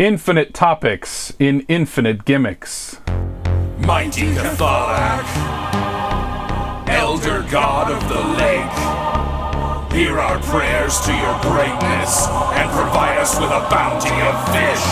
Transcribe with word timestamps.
Infinite 0.00 0.52
topics 0.54 1.32
in 1.38 1.60
infinite 1.68 2.24
gimmicks. 2.24 3.00
Mighty 3.78 4.22
Cathalak, 4.34 5.24
Elder 6.88 7.46
God 7.48 7.92
of 7.92 8.08
the 8.08 8.20
Lake, 8.34 9.92
hear 9.92 10.18
our 10.18 10.40
prayers 10.40 10.98
to 11.02 11.12
your 11.12 11.40
greatness 11.42 12.26
and 12.26 12.68
provide 12.72 13.18
us 13.18 13.38
with 13.38 13.52
a 13.52 13.68
bounty 13.70 14.10
of 14.10 14.34
fish. 14.50 14.84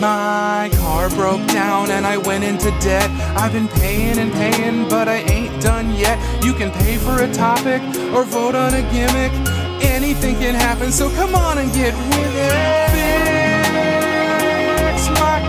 My 0.00 0.70
car 0.78 1.10
broke 1.10 1.46
down 1.48 1.90
and 1.90 2.06
I 2.06 2.16
went 2.16 2.42
into 2.42 2.70
debt. 2.80 3.10
I've 3.36 3.52
been 3.52 3.68
paying 3.68 4.18
and 4.18 4.32
paying, 4.32 4.88
but 4.88 5.08
I 5.08 5.16
ain't 5.16 5.60
done 5.60 5.94
yet. 5.94 6.18
You 6.42 6.54
can 6.54 6.70
pay 6.70 6.96
for 6.96 7.22
a 7.22 7.30
topic 7.34 7.82
or 8.14 8.24
vote 8.24 8.54
on 8.54 8.72
a 8.72 8.80
gimmick. 8.90 9.59
Anything 9.82 10.36
can 10.36 10.54
happen, 10.54 10.92
so 10.92 11.08
come 11.10 11.34
on 11.34 11.58
and 11.58 11.72
get 11.72 11.94
with 11.94 12.36
it. 12.36 12.90
Fix 14.78 15.08
my 15.20 15.40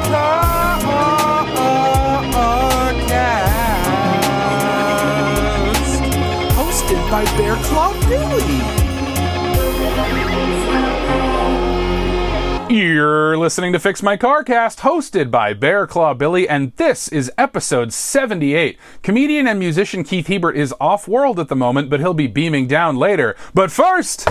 cast. 3.08 3.62
Hosted 6.56 7.02
by 7.12 7.24
Bear 7.38 7.56
Claw 7.58 7.94
Billie. 8.08 8.62
You're 12.72 13.38
listening 13.38 13.74
to 13.74 13.80
Fix 13.80 14.02
My 14.02 14.16
Carcast, 14.16 14.80
hosted 14.80 15.30
by 15.30 15.54
Bear 15.54 15.86
Claw 15.86 16.14
Billie, 16.14 16.48
and 16.48 16.74
this 16.78 17.10
is 17.10 17.30
episode 17.38 17.92
78. 17.92 18.80
Comedian 19.04 19.46
and 19.46 19.60
musician 19.60 20.06
Keith 20.06 20.28
Hebert 20.28 20.56
is 20.56 20.74
off 20.80 21.06
world 21.06 21.38
at 21.38 21.50
the 21.50 21.56
moment, 21.58 21.90
but 21.90 22.00
he'll 22.00 22.14
be 22.14 22.28
beaming 22.28 22.68
down 22.68 22.96
later. 22.96 23.36
But 23.54 23.72
first, 23.72 24.26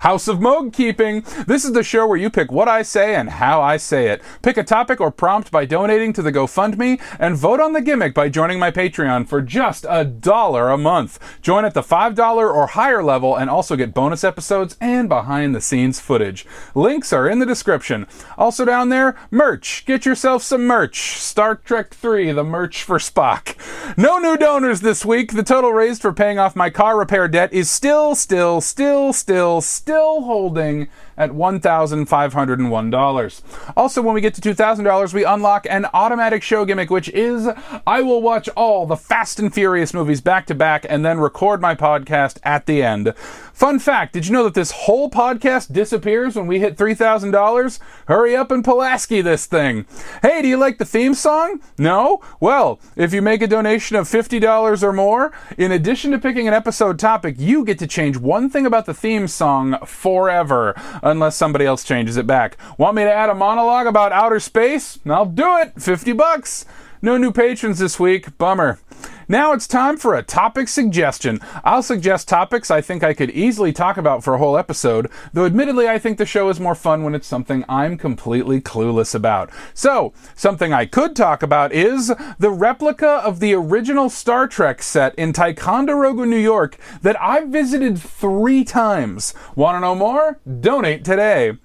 House 0.00 0.28
of 0.28 0.40
Mogh 0.40 0.72
Keeping. 0.72 1.22
This 1.46 1.64
is 1.64 1.72
the 1.72 1.82
show 1.82 2.06
where 2.06 2.18
you 2.18 2.30
pick 2.30 2.52
what 2.52 2.68
I 2.68 2.82
say 2.82 3.14
and 3.14 3.30
how 3.30 3.62
I 3.62 3.76
say 3.76 4.08
it. 4.08 4.22
Pick 4.42 4.56
a 4.56 4.64
topic 4.64 5.00
or 5.00 5.10
prompt 5.10 5.50
by 5.50 5.64
donating 5.64 6.12
to 6.14 6.22
the 6.22 6.32
GoFundMe 6.32 7.00
and 7.18 7.36
vote 7.36 7.60
on 7.60 7.72
the 7.72 7.80
gimmick 7.80 8.14
by 8.14 8.28
joining 8.28 8.58
my 8.58 8.70
Patreon 8.70 9.26
for 9.26 9.40
just 9.40 9.86
a 9.88 10.04
dollar 10.04 10.70
a 10.70 10.78
month. 10.78 11.18
Join 11.40 11.64
at 11.64 11.74
the 11.74 11.82
$5 11.82 12.18
or 12.38 12.66
higher 12.68 13.02
level 13.02 13.36
and 13.36 13.48
also 13.48 13.76
get 13.76 13.94
bonus 13.94 14.24
episodes 14.24 14.76
and 14.80 15.08
behind 15.08 15.54
the 15.54 15.60
scenes 15.60 16.00
footage. 16.00 16.46
Links 16.74 17.12
are 17.12 17.28
in 17.28 17.38
the 17.38 17.46
description. 17.46 18.06
Also 18.36 18.64
down 18.64 18.90
there, 18.90 19.16
merch. 19.30 19.84
Get 19.86 20.04
yourself 20.04 20.42
some 20.42 20.66
merch. 20.66 21.18
Star 21.18 21.56
Trek 21.56 21.94
3, 21.94 22.32
the 22.32 22.44
merch 22.44 22.82
for 22.82 22.98
Spock. 22.98 23.56
No 23.96 24.18
new 24.18 24.36
donors 24.36 24.80
this 24.80 25.04
week. 25.04 25.32
The 25.32 25.42
total 25.42 25.72
raised 25.72 26.02
for 26.02 26.12
paying 26.12 26.38
off 26.38 26.54
my 26.54 26.70
car 26.70 26.98
repair 26.98 27.28
debt 27.28 27.52
is 27.52 27.70
still, 27.70 28.14
still, 28.14 28.60
still, 28.60 29.12
still, 29.12 29.60
still 29.60 29.85
holding 29.88 30.88
at 31.16 31.30
$1,501. 31.30 33.42
Also, 33.76 34.02
when 34.02 34.14
we 34.14 34.20
get 34.20 34.34
to 34.34 34.40
$2,000, 34.40 35.14
we 35.14 35.24
unlock 35.24 35.66
an 35.68 35.86
automatic 35.92 36.42
show 36.42 36.64
gimmick, 36.64 36.90
which 36.90 37.08
is 37.10 37.48
I 37.86 38.02
will 38.02 38.22
watch 38.22 38.48
all 38.50 38.86
the 38.86 38.96
Fast 38.96 39.38
and 39.38 39.52
Furious 39.52 39.94
movies 39.94 40.20
back 40.20 40.46
to 40.46 40.54
back 40.54 40.86
and 40.88 41.04
then 41.04 41.18
record 41.18 41.60
my 41.60 41.74
podcast 41.74 42.38
at 42.42 42.66
the 42.66 42.82
end. 42.82 43.14
Fun 43.16 43.78
fact 43.78 44.12
did 44.12 44.26
you 44.26 44.32
know 44.32 44.44
that 44.44 44.54
this 44.54 44.70
whole 44.70 45.10
podcast 45.10 45.72
disappears 45.72 46.36
when 46.36 46.46
we 46.46 46.60
hit 46.60 46.76
$3,000? 46.76 47.78
Hurry 48.06 48.36
up 48.36 48.50
and 48.50 48.62
Pulaski 48.62 49.22
this 49.22 49.46
thing. 49.46 49.86
Hey, 50.20 50.42
do 50.42 50.48
you 50.48 50.58
like 50.58 50.76
the 50.76 50.84
theme 50.84 51.14
song? 51.14 51.60
No? 51.78 52.20
Well, 52.38 52.78
if 52.96 53.14
you 53.14 53.22
make 53.22 53.40
a 53.40 53.46
donation 53.46 53.96
of 53.96 54.06
$50 54.06 54.82
or 54.82 54.92
more, 54.92 55.32
in 55.56 55.72
addition 55.72 56.10
to 56.10 56.18
picking 56.18 56.46
an 56.46 56.54
episode 56.54 56.98
topic, 56.98 57.36
you 57.38 57.64
get 57.64 57.78
to 57.78 57.86
change 57.86 58.18
one 58.18 58.50
thing 58.50 58.66
about 58.66 58.84
the 58.84 58.92
theme 58.92 59.26
song 59.26 59.78
forever 59.86 60.74
unless 61.10 61.36
somebody 61.36 61.64
else 61.64 61.84
changes 61.84 62.16
it 62.16 62.26
back. 62.26 62.56
Want 62.78 62.96
me 62.96 63.04
to 63.04 63.12
add 63.12 63.30
a 63.30 63.34
monologue 63.34 63.86
about 63.86 64.12
outer 64.12 64.40
space? 64.40 64.98
I'll 65.06 65.26
do 65.26 65.58
it. 65.58 65.80
50 65.80 66.12
bucks. 66.12 66.64
No 67.02 67.16
new 67.16 67.32
patrons 67.32 67.78
this 67.78 68.00
week. 68.00 68.36
Bummer. 68.38 68.78
Now 69.28 69.52
it's 69.52 69.66
time 69.66 69.96
for 69.96 70.14
a 70.14 70.22
topic 70.22 70.68
suggestion. 70.68 71.40
I'll 71.64 71.82
suggest 71.82 72.28
topics 72.28 72.70
I 72.70 72.80
think 72.80 73.02
I 73.02 73.12
could 73.12 73.30
easily 73.32 73.72
talk 73.72 73.96
about 73.96 74.22
for 74.22 74.34
a 74.34 74.38
whole 74.38 74.56
episode, 74.56 75.10
though 75.32 75.46
admittedly 75.46 75.88
I 75.88 75.98
think 75.98 76.16
the 76.16 76.24
show 76.24 76.48
is 76.48 76.60
more 76.60 76.76
fun 76.76 77.02
when 77.02 77.12
it's 77.12 77.26
something 77.26 77.64
I'm 77.68 77.98
completely 77.98 78.60
clueless 78.60 79.16
about. 79.16 79.50
So, 79.74 80.12
something 80.36 80.72
I 80.72 80.86
could 80.86 81.16
talk 81.16 81.42
about 81.42 81.72
is 81.72 82.14
the 82.38 82.50
replica 82.50 83.08
of 83.08 83.40
the 83.40 83.52
original 83.54 84.10
Star 84.10 84.46
Trek 84.46 84.80
set 84.80 85.12
in 85.16 85.32
Ticonderoga, 85.32 86.24
New 86.24 86.36
York 86.36 86.76
that 87.02 87.20
I've 87.20 87.48
visited 87.48 87.98
three 87.98 88.62
times. 88.62 89.34
Want 89.56 89.74
to 89.74 89.80
know 89.80 89.96
more? 89.96 90.38
Donate 90.60 91.04
today. 91.04 91.58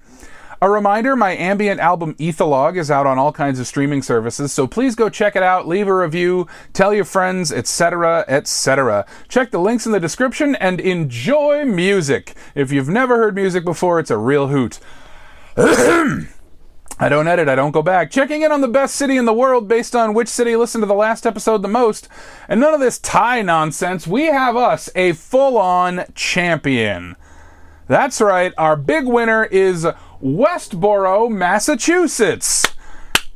A 0.62 0.70
reminder 0.70 1.16
my 1.16 1.36
ambient 1.36 1.80
album 1.80 2.14
Ytholog 2.20 2.78
is 2.78 2.88
out 2.88 3.04
on 3.04 3.18
all 3.18 3.32
kinds 3.32 3.58
of 3.58 3.66
streaming 3.66 4.00
services, 4.00 4.52
so 4.52 4.68
please 4.68 4.94
go 4.94 5.08
check 5.08 5.34
it 5.34 5.42
out, 5.42 5.66
leave 5.66 5.88
a 5.88 5.94
review, 5.94 6.46
tell 6.72 6.94
your 6.94 7.04
friends, 7.04 7.50
etc., 7.50 8.24
etc. 8.28 9.04
Check 9.28 9.50
the 9.50 9.58
links 9.58 9.86
in 9.86 9.92
the 9.92 9.98
description 9.98 10.54
and 10.54 10.78
enjoy 10.78 11.64
music. 11.64 12.36
If 12.54 12.70
you've 12.70 12.88
never 12.88 13.16
heard 13.16 13.34
music 13.34 13.64
before, 13.64 13.98
it's 13.98 14.12
a 14.12 14.16
real 14.16 14.46
hoot. 14.46 14.78
I 15.56 16.28
don't 17.08 17.26
edit, 17.26 17.48
I 17.48 17.56
don't 17.56 17.72
go 17.72 17.82
back. 17.82 18.12
Checking 18.12 18.42
in 18.42 18.52
on 18.52 18.60
the 18.60 18.68
best 18.68 18.94
city 18.94 19.16
in 19.16 19.24
the 19.24 19.32
world 19.32 19.66
based 19.66 19.96
on 19.96 20.14
which 20.14 20.28
city 20.28 20.54
listened 20.54 20.82
to 20.82 20.86
the 20.86 20.94
last 20.94 21.26
episode 21.26 21.62
the 21.62 21.68
most. 21.68 22.06
And 22.46 22.60
none 22.60 22.72
of 22.72 22.78
this 22.78 23.00
tie 23.00 23.42
nonsense. 23.42 24.06
We 24.06 24.26
have 24.26 24.54
us 24.54 24.88
a 24.94 25.12
full 25.14 25.58
on 25.58 26.04
champion. 26.14 27.16
That's 27.92 28.22
right, 28.22 28.54
our 28.56 28.74
big 28.74 29.04
winner 29.04 29.44
is 29.44 29.86
Westboro, 30.24 31.30
Massachusetts. 31.30 32.64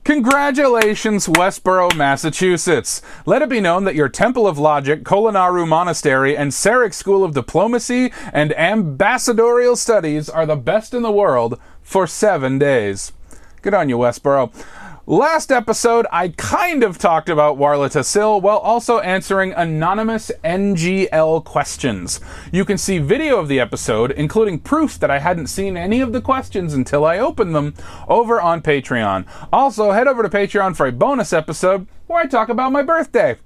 Congratulations, 0.03 1.27
Westboro, 1.27 1.95
Massachusetts. 1.95 3.03
Let 3.27 3.43
it 3.43 3.51
be 3.51 3.61
known 3.61 3.85
that 3.85 3.95
your 3.95 4.09
Temple 4.09 4.47
of 4.47 4.59
Logic, 4.59 5.05
Kolinahr 5.05 5.69
Monastery, 5.69 6.35
and 6.35 6.53
Sarek 6.53 6.95
School 6.95 7.23
of 7.23 7.35
Diplomacy 7.35 8.15
and 8.33 8.59
Ambassadorial 8.59 9.77
Studies 9.77 10.31
are 10.31 10.47
the 10.47 10.57
best 10.57 10.95
in 10.95 11.03
the 11.03 11.13
world 11.13 11.61
for 11.83 12.07
seven 12.07 12.59
days. 12.59 13.13
Good 13.61 13.75
on 13.75 13.91
you, 13.91 13.99
Westboro. 13.99 14.55
Last 15.09 15.53
episode, 15.53 16.05
I 16.11 16.31
kind 16.31 16.83
of 16.83 16.99
talked 16.99 17.29
about 17.29 17.57
Warla 17.57 18.43
while 18.43 18.59
also 18.59 18.99
answering 18.99 19.53
anonymous 19.53 20.33
NGL 20.43 21.45
questions. 21.45 22.19
You 22.51 22.65
can 22.65 22.77
see 22.77 22.99
video 22.99 23.39
of 23.39 23.47
the 23.47 23.61
episode, 23.61 24.11
including 24.11 24.59
proof 24.59 24.99
that 24.99 25.09
I 25.09 25.21
hadn't 25.21 25.47
seen 25.47 25.77
any 25.77 26.01
of 26.01 26.13
the 26.13 26.21
questions 26.21 26.75
until 26.75 27.05
I 27.05 27.19
opened 27.19 27.55
them, 27.55 27.75
over 28.09 28.41
on 28.41 28.63
Patreon. 28.63 29.29
Also, 29.53 29.93
head 29.93 30.09
over 30.09 30.25
to 30.25 30.29
Patreon 30.29 30.75
for 30.75 30.89
a 30.89 30.93
bonus 30.93 31.33
episode 31.33 31.87
where 32.09 32.25
I 32.25 32.27
talk 32.27 32.49
about 32.49 32.73
my 32.73 32.83
birthday. 32.83 33.37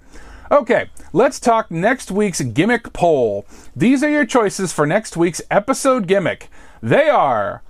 Okay, 0.51 0.89
let's 1.13 1.39
talk 1.39 1.71
next 1.71 2.11
week's 2.11 2.41
gimmick 2.41 2.95
poll. 2.95 3.45
These 3.77 4.03
are 4.03 4.11
your 4.11 4.25
choices 4.25 4.73
for 4.73 4.87
next 4.87 5.15
week's 5.15 5.43
episode 5.51 6.07
gimmick. 6.07 6.49
They 6.83 7.11
are 7.11 7.63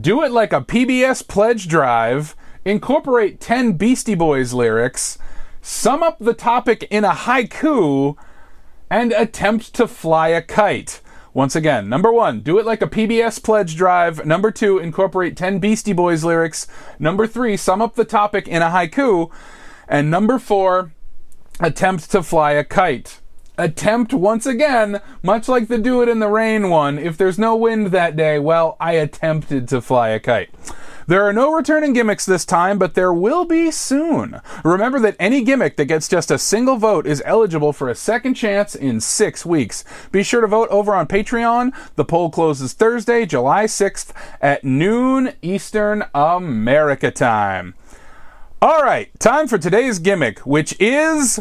Do 0.00 0.24
It 0.24 0.32
Like 0.32 0.54
a 0.54 0.62
PBS 0.62 1.28
Pledge 1.28 1.68
Drive 1.68 2.34
incorporate 2.64 3.40
10 3.40 3.72
Beastie 3.74 4.14
Boys 4.14 4.52
lyrics, 4.52 5.18
sum 5.60 6.02
up 6.02 6.18
the 6.18 6.34
topic 6.34 6.86
in 6.90 7.04
a 7.04 7.12
haiku, 7.12 8.16
and 8.90 9.12
attempt 9.12 9.74
to 9.74 9.88
fly 9.88 10.28
a 10.28 10.42
kite. 10.42 11.00
Once 11.32 11.56
again, 11.56 11.88
number 11.88 12.12
one, 12.12 12.40
do 12.40 12.58
it 12.58 12.66
like 12.66 12.80
a 12.80 12.86
PBS 12.86 13.42
pledge 13.42 13.74
drive. 13.74 14.24
Number 14.24 14.52
two, 14.52 14.78
incorporate 14.78 15.36
10 15.36 15.58
Beastie 15.58 15.92
Boys 15.92 16.22
lyrics. 16.22 16.68
Number 16.98 17.26
three, 17.26 17.56
sum 17.56 17.82
up 17.82 17.96
the 17.96 18.04
topic 18.04 18.46
in 18.46 18.62
a 18.62 18.70
haiku. 18.70 19.32
And 19.88 20.10
number 20.10 20.38
four, 20.38 20.92
attempt 21.58 22.10
to 22.12 22.22
fly 22.22 22.52
a 22.52 22.62
kite. 22.62 23.20
Attempt 23.58 24.12
once 24.12 24.46
again, 24.46 25.00
much 25.22 25.48
like 25.48 25.66
the 25.66 25.78
Do 25.78 26.02
It 26.02 26.08
in 26.08 26.20
the 26.20 26.28
Rain 26.28 26.70
one. 26.70 26.98
If 26.98 27.16
there's 27.16 27.38
no 27.38 27.56
wind 27.56 27.88
that 27.88 28.16
day, 28.16 28.38
well, 28.38 28.76
I 28.80 28.92
attempted 28.92 29.68
to 29.68 29.80
fly 29.80 30.10
a 30.10 30.20
kite. 30.20 30.50
There 31.06 31.22
are 31.24 31.32
no 31.32 31.52
returning 31.52 31.92
gimmicks 31.92 32.24
this 32.24 32.44
time, 32.44 32.78
but 32.78 32.94
there 32.94 33.12
will 33.12 33.44
be 33.44 33.70
soon. 33.70 34.40
Remember 34.64 34.98
that 35.00 35.16
any 35.18 35.42
gimmick 35.42 35.76
that 35.76 35.84
gets 35.86 36.08
just 36.08 36.30
a 36.30 36.38
single 36.38 36.76
vote 36.76 37.06
is 37.06 37.22
eligible 37.24 37.72
for 37.72 37.88
a 37.88 37.94
second 37.94 38.34
chance 38.34 38.74
in 38.74 39.00
six 39.00 39.44
weeks. 39.44 39.84
Be 40.12 40.22
sure 40.22 40.40
to 40.40 40.46
vote 40.46 40.68
over 40.70 40.94
on 40.94 41.06
Patreon. 41.06 41.72
The 41.96 42.04
poll 42.04 42.30
closes 42.30 42.72
Thursday, 42.72 43.26
July 43.26 43.64
6th 43.64 44.12
at 44.40 44.64
noon 44.64 45.34
Eastern 45.42 46.04
America 46.14 47.10
time. 47.10 47.74
All 48.62 48.82
right, 48.82 49.10
time 49.20 49.46
for 49.46 49.58
today's 49.58 49.98
gimmick, 49.98 50.38
which 50.40 50.74
is 50.80 51.40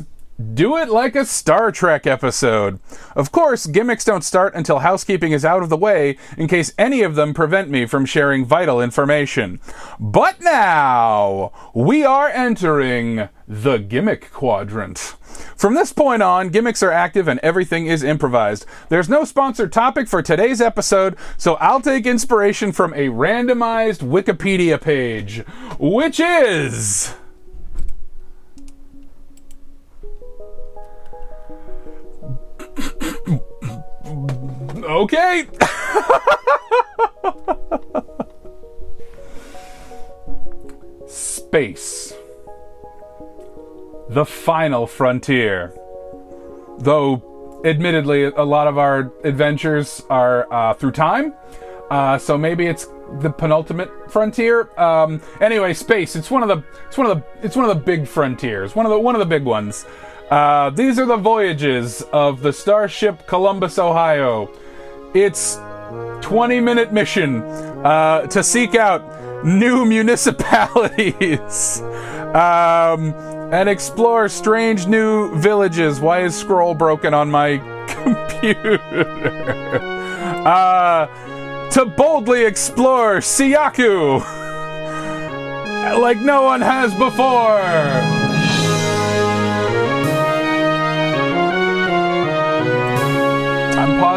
do 0.54 0.78
it 0.78 0.90
like 0.90 1.16
a 1.16 1.26
Star 1.26 1.72
Trek 1.72 2.08
episode. 2.08 2.80
Of 3.16 3.32
course, 3.32 3.66
gimmicks 3.66 4.06
don't 4.06 4.24
start 4.24 4.56
until 4.56 4.80
housekeeping 4.80 5.32
is 5.32 5.46
out 5.46 5.64
of 5.64 5.70
the 5.70 5.78
way 5.78 6.18
in 6.38 6.48
case 6.48 6.74
any 6.78 7.02
of 7.02 7.16
them 7.16 7.34
prevent 7.34 7.70
me 7.70 7.86
from 7.86 8.06
sharing 8.06 8.46
vital 8.46 8.82
information. 8.82 9.60
But 10.00 10.42
now, 10.42 11.52
we 11.74 12.04
are 12.04 12.30
entering 12.30 13.30
the 13.48 13.78
gimmick 13.78 14.32
quadrant. 14.32 15.16
From 15.56 15.74
this 15.76 15.94
point 15.94 16.22
on, 16.22 16.50
gimmicks 16.50 16.84
are 16.84 16.92
active 16.92 17.28
and 17.28 17.40
everything 17.42 17.88
is 17.88 18.04
improvised. 18.04 18.66
There's 18.90 19.10
no 19.10 19.26
sponsored 19.26 19.72
topic 19.72 20.08
for 20.08 20.22
today's 20.22 20.62
episode, 20.62 21.16
so 21.38 21.56
I'll 21.56 21.82
take 21.82 22.06
inspiration 22.06 22.72
from 22.72 22.94
a 22.94 23.10
randomized 23.10 24.02
Wikipedia 24.02 24.80
page, 24.80 25.40
which 25.80 26.20
is. 26.20 27.14
Okay. 34.84 35.48
Space. 41.08 42.14
The 44.10 44.26
final 44.26 44.88
frontier. 44.88 45.74
Though, 46.80 47.62
admittedly, 47.66 48.26
a 48.26 48.44
lot 48.44 48.68
of 48.68 48.78
our 48.78 49.12
adventures 49.24 50.04
are 50.10 50.52
uh, 50.52 50.74
through 50.74 50.92
time, 50.92 51.34
uh, 51.90 52.18
so 52.18 52.38
maybe 52.38 52.66
it's 52.68 52.88
the 53.20 53.30
penultimate 53.30 54.12
frontier. 54.12 54.70
Um, 54.80 55.22
anyway, 55.42 55.74
space. 55.74 56.16
It's 56.16 56.32
one 56.32 56.42
of 56.44 56.50
the. 56.50 56.64
It's 56.88 56.98
one 56.98 57.10
of 57.10 57.18
the. 57.18 57.24
It's 57.46 57.56
one 57.56 57.70
of 57.70 57.76
the 57.76 57.84
big 57.84 58.08
frontiers. 58.08 58.76
One 58.76 58.86
of 58.86 58.92
the. 58.92 59.00
One 59.00 59.16
of 59.16 59.20
the 59.20 59.26
big 59.26 59.44
ones. 59.44 59.86
Uh, 60.30 60.70
these 60.72 60.98
are 60.98 61.06
the 61.06 61.18
voyages 61.18 62.02
of 62.14 62.42
the 62.42 62.52
starship 62.52 63.28
Columbus, 63.28 63.78
Ohio. 63.78 64.50
Its 65.14 65.60
20 66.22 66.60
minute 66.60 66.92
mission 66.92 67.42
uh, 67.86 68.26
to 68.28 68.44
seek 68.44 68.76
out 68.76 69.46
new 69.46 69.86
municipalities 69.96 71.82
um, 72.34 73.14
and 73.54 73.70
explore 73.70 74.28
strange 74.30 74.88
new 74.88 75.36
villages. 75.40 76.00
Why 76.00 76.24
is 76.24 76.36
scroll 76.36 76.74
broken 76.74 77.14
on 77.14 77.30
my 77.30 77.58
computer? 77.88 78.80
uh, 80.46 81.08
to 81.70 81.86
boldly 81.86 82.46
explore 82.46 83.18
Siyaku 83.18 84.44
like 86.00 86.18
no 86.20 86.44
one 86.44 86.62
has 86.62 86.94
before. 86.94 88.23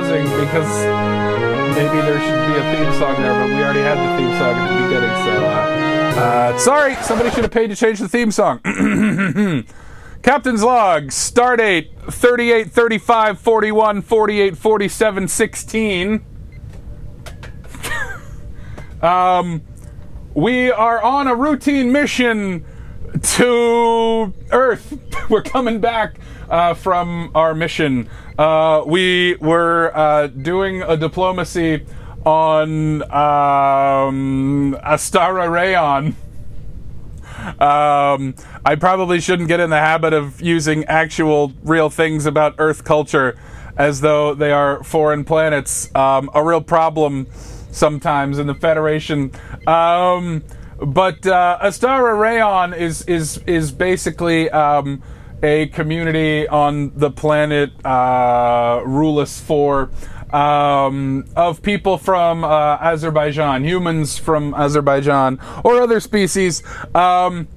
Because 0.06 0.70
maybe 1.74 2.00
there 2.00 2.20
should 2.20 2.46
be 2.46 2.54
a 2.54 2.64
theme 2.72 2.92
song 2.98 3.20
there, 3.20 3.34
but 3.34 3.48
we 3.48 3.60
already 3.62 3.80
had 3.80 3.98
the 3.98 4.16
theme 4.16 4.30
song 4.38 4.54
at 4.54 4.68
the 4.68 4.84
beginning, 4.84 5.10
so 5.24 5.44
uh, 5.44 5.86
uh, 6.16 6.58
sorry, 6.58 6.94
somebody 6.96 7.30
should 7.30 7.42
have 7.42 7.50
paid 7.50 7.68
to 7.68 7.76
change 7.76 7.98
the 7.98 8.08
theme 8.08 8.30
song. 8.30 8.60
Captain's 10.22 10.62
log, 10.62 11.08
stardate 11.08 11.90
38 12.10 12.70
35 12.70 13.40
41 13.40 14.02
48 14.02 14.56
47 14.56 15.28
16. 15.28 16.24
um, 19.02 19.62
we 20.34 20.70
are 20.70 21.02
on 21.02 21.26
a 21.26 21.34
routine 21.34 21.90
mission 21.90 22.64
to 23.34 24.32
Earth. 24.52 24.98
We're 25.30 25.42
coming 25.42 25.80
back 25.80 26.18
uh, 26.48 26.74
from 26.74 27.32
our 27.34 27.54
mission. 27.54 28.08
Uh, 28.38 28.84
we 28.86 29.34
were 29.36 29.90
uh, 29.96 30.28
doing 30.28 30.82
a 30.82 30.96
diplomacy 30.96 31.84
on 32.24 33.02
um, 33.10 34.76
Astara 34.82 35.50
Rayon. 35.50 36.14
Um, 37.58 38.34
I 38.64 38.76
probably 38.78 39.20
shouldn't 39.20 39.48
get 39.48 39.60
in 39.60 39.70
the 39.70 39.78
habit 39.78 40.12
of 40.12 40.40
using 40.40 40.84
actual 40.84 41.52
real 41.62 41.90
things 41.90 42.26
about 42.26 42.54
Earth 42.58 42.84
culture 42.84 43.38
as 43.76 44.00
though 44.00 44.34
they 44.34 44.52
are 44.52 44.82
foreign 44.84 45.24
planets. 45.24 45.94
Um, 45.94 46.30
a 46.34 46.44
real 46.44 46.60
problem 46.60 47.26
sometimes 47.70 48.38
in 48.38 48.46
the 48.46 48.54
Federation. 48.54 49.32
Um, 49.66 50.44
but 50.78 51.26
uh, 51.26 51.58
Astara 51.60 52.14
Rayon 52.14 52.74
is 52.74 53.02
is 53.02 53.38
is 53.46 53.72
basically 53.72 54.50
um, 54.50 55.02
a 55.42 55.66
community 55.68 56.46
on 56.48 56.92
the 56.96 57.10
planet 57.10 57.70
uh, 57.84 58.82
Rulus 58.84 59.40
4 59.40 59.90
um, 60.32 61.24
of 61.36 61.62
people 61.62 61.98
from 61.98 62.44
uh, 62.44 62.78
Azerbaijan, 62.80 63.64
humans 63.64 64.18
from 64.18 64.54
Azerbaijan, 64.54 65.40
or 65.64 65.80
other 65.80 66.00
species. 66.00 66.62
Um, 66.94 67.48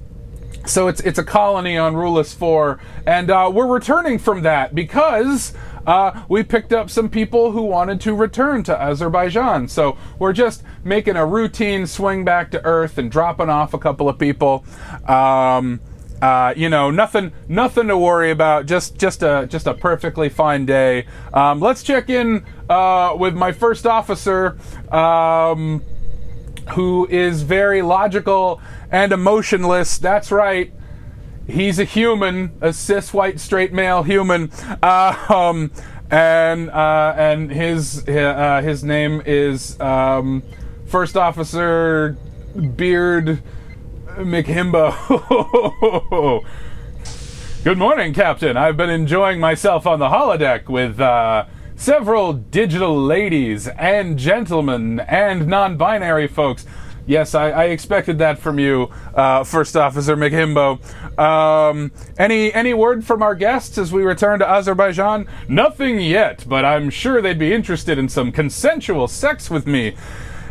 so 0.66 0.88
it's 0.88 1.00
it's 1.00 1.18
a 1.18 1.24
colony 1.24 1.76
on 1.76 1.96
Rulus 1.96 2.34
4, 2.34 2.78
and 3.06 3.30
uh, 3.30 3.50
we're 3.52 3.66
returning 3.66 4.18
from 4.18 4.42
that 4.42 4.74
because 4.74 5.52
uh, 5.86 6.22
we 6.28 6.42
picked 6.42 6.72
up 6.72 6.90
some 6.90 7.08
people 7.08 7.52
who 7.52 7.62
wanted 7.62 8.00
to 8.02 8.14
return 8.14 8.62
to 8.64 8.80
Azerbaijan. 8.80 9.68
So 9.68 9.96
we're 10.18 10.32
just 10.32 10.62
making 10.84 11.16
a 11.16 11.26
routine 11.26 11.86
swing 11.86 12.24
back 12.24 12.50
to 12.52 12.64
Earth 12.64 12.98
and 12.98 13.10
dropping 13.10 13.48
off 13.48 13.74
a 13.74 13.78
couple 13.78 14.08
of 14.08 14.18
people. 14.18 14.64
Um, 15.06 15.80
uh, 16.20 16.52
you 16.54 16.68
know, 16.68 16.90
nothing, 16.90 17.32
nothing 17.48 17.88
to 17.88 17.96
worry 17.96 18.30
about. 18.30 18.66
Just, 18.66 18.98
just 18.98 19.22
a, 19.22 19.46
just 19.48 19.66
a 19.66 19.74
perfectly 19.74 20.28
fine 20.28 20.66
day. 20.66 21.06
Um, 21.32 21.60
let's 21.60 21.82
check 21.82 22.10
in 22.10 22.44
uh, 22.68 23.16
with 23.18 23.34
my 23.34 23.52
first 23.52 23.86
officer, 23.86 24.58
um, 24.92 25.82
who 26.72 27.06
is 27.08 27.42
very 27.42 27.80
logical 27.80 28.60
and 28.92 29.12
emotionless. 29.12 29.96
That's 29.98 30.30
right. 30.30 30.72
He's 31.50 31.80
a 31.80 31.84
human, 31.84 32.52
a 32.60 32.72
cis 32.72 33.12
white 33.12 33.40
straight 33.40 33.72
male 33.72 34.04
human. 34.04 34.52
Uh, 34.82 35.16
um, 35.28 35.72
and 36.10 36.70
uh, 36.70 37.14
and 37.16 37.50
his 37.50 38.06
uh, 38.08 38.62
his 38.62 38.84
name 38.84 39.20
is 39.26 39.78
um, 39.80 40.42
First 40.86 41.16
Officer 41.16 42.16
Beard 42.76 43.42
McHimbo. 44.10 44.94
Good 47.64 47.78
morning, 47.78 48.14
Captain. 48.14 48.56
I've 48.56 48.76
been 48.76 48.90
enjoying 48.90 49.40
myself 49.40 49.86
on 49.86 49.98
the 49.98 50.08
holodeck 50.08 50.68
with 50.68 51.00
uh, 51.00 51.46
several 51.74 52.32
digital 52.32 52.96
ladies 52.96 53.66
and 53.68 54.18
gentlemen 54.18 55.00
and 55.00 55.48
non 55.48 55.76
binary 55.76 56.28
folks. 56.28 56.64
Yes, 57.10 57.34
I, 57.34 57.50
I, 57.50 57.64
expected 57.64 58.18
that 58.18 58.38
from 58.38 58.60
you, 58.60 58.88
uh, 59.16 59.42
First 59.42 59.76
Officer 59.76 60.16
McHimbo. 60.16 60.78
Um, 61.18 61.90
any 62.16 62.54
any 62.54 62.72
word 62.72 63.04
from 63.04 63.20
our 63.20 63.34
guests 63.34 63.78
as 63.78 63.92
we 63.92 64.04
return 64.04 64.38
to 64.38 64.48
Azerbaijan? 64.48 65.26
Nothing 65.48 65.98
yet, 65.98 66.44
but 66.46 66.64
I'm 66.64 66.88
sure 66.88 67.20
they'd 67.20 67.36
be 67.36 67.52
interested 67.52 67.98
in 67.98 68.08
some 68.08 68.30
consensual 68.30 69.08
sex 69.08 69.50
with 69.50 69.66
me. 69.66 69.96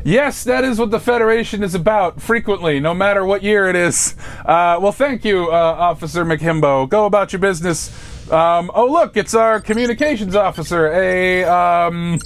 Yes, 0.03 0.43
that 0.43 0.65
is 0.65 0.79
what 0.79 0.91
the 0.91 0.99
Federation 0.99 1.63
is 1.63 1.75
about, 1.75 2.21
frequently, 2.21 2.81
no 2.81 2.93
matter 2.93 3.23
what 3.23 3.41
year 3.41 3.69
it 3.69 3.77
is. 3.77 4.17
Uh, 4.45 4.79
well, 4.81 4.91
thank 4.91 5.23
you, 5.23 5.45
uh, 5.45 5.55
Officer 5.55 6.25
McHimbo. 6.25 6.89
Go 6.89 7.05
about 7.05 7.31
your 7.31 7.39
business. 7.39 7.89
Um, 8.29 8.69
oh, 8.75 8.85
look, 8.85 9.15
it's 9.15 9.33
our 9.33 9.61
communications 9.61 10.35
officer, 10.35 10.91
a, 10.91 11.45
um, 11.45 12.19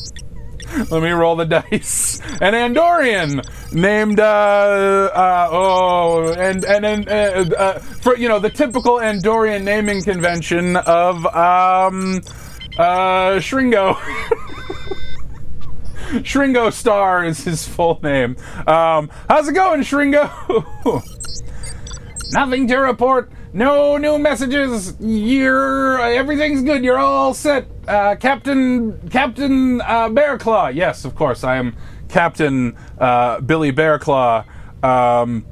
let 0.89 1.03
me 1.03 1.11
roll 1.11 1.35
the 1.35 1.45
dice. 1.71 2.19
An 2.41 2.53
Andorian 2.53 3.43
named, 3.73 4.19
uh, 4.19 4.23
uh, 5.13 5.47
oh, 5.51 6.33
and, 6.33 6.65
and, 6.65 6.85
and, 6.85 7.09
uh, 7.09 7.55
uh, 7.57 7.79
for, 7.79 8.17
you 8.17 8.27
know, 8.27 8.39
the 8.39 8.49
typical 8.49 8.95
Andorian 8.97 9.63
naming 9.63 10.01
convention 10.03 10.75
of, 10.77 11.25
um, 11.27 12.21
uh, 12.77 13.39
Shringo. 13.39 13.95
Shringo 16.21 16.71
Star 16.71 17.25
is 17.25 17.43
his 17.43 17.67
full 17.67 17.99
name. 18.03 18.35
Um, 18.67 19.09
how's 19.27 19.47
it 19.47 19.53
going, 19.53 19.81
Shringo? 19.81 20.29
Nothing 22.33 22.67
to 22.67 22.77
report. 22.77 23.31
No 23.55 23.97
new 23.97 24.17
messages. 24.17 24.95
You're 24.99 26.01
everything's 26.01 26.63
good. 26.63 26.83
You're 26.83 26.97
all 26.97 27.35
set. 27.35 27.67
Uh, 27.87 28.15
Captain 28.15 28.99
Captain 29.09 29.79
uh, 29.81 30.09
Bearclaw. 30.09 30.73
Yes, 30.73 31.05
of 31.05 31.13
course, 31.13 31.43
I 31.43 31.57
am 31.57 31.75
Captain 32.09 32.75
uh, 32.97 33.41
Billie 33.41 33.71
Bearclaw. 33.71 34.45
Um, 34.83 35.45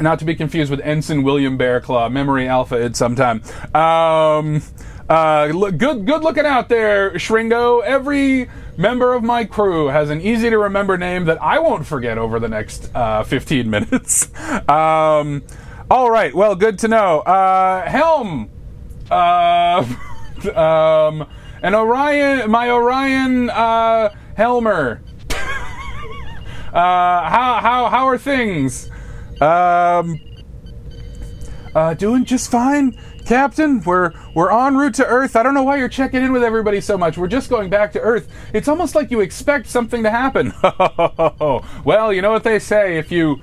not 0.00 0.18
to 0.20 0.24
be 0.24 0.34
confused 0.34 0.70
with 0.70 0.80
Ensign 0.80 1.22
William 1.22 1.58
Bearclaw. 1.58 2.10
Memory 2.10 2.48
Alpha 2.48 2.82
id 2.82 2.96
sometime. 2.96 3.42
Um, 3.74 4.62
uh, 5.10 5.50
look, 5.52 5.76
good 5.76 6.06
good 6.06 6.22
looking 6.22 6.46
out 6.46 6.70
there, 6.70 7.10
Shringo. 7.12 7.82
Every 7.84 8.48
member 8.78 9.12
of 9.12 9.22
my 9.22 9.44
crew 9.44 9.88
has 9.88 10.08
an 10.08 10.22
easy 10.22 10.48
to 10.48 10.56
remember 10.56 10.96
name 10.96 11.26
that 11.26 11.42
I 11.42 11.58
won't 11.58 11.86
forget 11.86 12.16
over 12.16 12.40
the 12.40 12.48
next 12.48 12.90
uh, 12.94 13.22
15 13.22 13.68
minutes. 13.70 14.30
um, 14.66 15.42
all 15.92 16.10
right, 16.10 16.34
well, 16.34 16.54
good 16.54 16.78
to 16.78 16.88
know. 16.88 17.20
Uh, 17.20 17.86
Helm, 17.86 18.48
Uh, 19.10 19.84
um, 20.54 21.28
an 21.62 21.74
Orion, 21.74 22.50
my 22.50 22.70
Orion 22.70 23.50
uh, 23.50 24.08
Helmer. 24.34 25.02
uh, 25.30 25.36
how 26.72 27.58
how 27.60 27.88
how 27.90 28.08
are 28.08 28.16
things? 28.16 28.90
Um, 29.42 30.18
uh, 31.74 31.92
doing 31.92 32.24
just 32.24 32.50
fine, 32.50 32.98
Captain. 33.26 33.82
We're 33.82 34.12
we're 34.34 34.50
en 34.50 34.78
route 34.78 34.94
to 34.94 35.06
Earth. 35.06 35.36
I 35.36 35.42
don't 35.42 35.52
know 35.52 35.62
why 35.62 35.76
you're 35.76 35.90
checking 35.90 36.22
in 36.22 36.32
with 36.32 36.42
everybody 36.42 36.80
so 36.80 36.96
much. 36.96 37.18
We're 37.18 37.28
just 37.28 37.50
going 37.50 37.68
back 37.68 37.92
to 37.92 38.00
Earth. 38.00 38.32
It's 38.54 38.66
almost 38.66 38.94
like 38.94 39.10
you 39.10 39.20
expect 39.20 39.66
something 39.66 40.02
to 40.04 40.10
happen. 40.10 40.54
well, 41.84 42.14
you 42.14 42.22
know 42.22 42.32
what 42.32 42.44
they 42.44 42.58
say: 42.58 42.96
if 42.96 43.12
you 43.12 43.42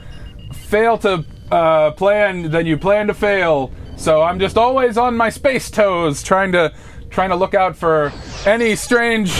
fail 0.51 0.97
to 0.97 1.23
uh, 1.51 1.91
plan, 1.91 2.49
then 2.51 2.65
you 2.65 2.77
plan 2.77 3.07
to 3.07 3.13
fail. 3.13 3.71
So 3.97 4.21
I'm 4.21 4.39
just 4.39 4.57
always 4.57 4.97
on 4.97 5.17
my 5.17 5.29
space 5.29 5.69
toes, 5.69 6.23
trying 6.23 6.51
to 6.53 6.73
trying 7.09 7.29
to 7.29 7.35
look 7.35 7.53
out 7.53 7.75
for 7.75 8.13
any 8.45 8.75
strange. 8.75 9.31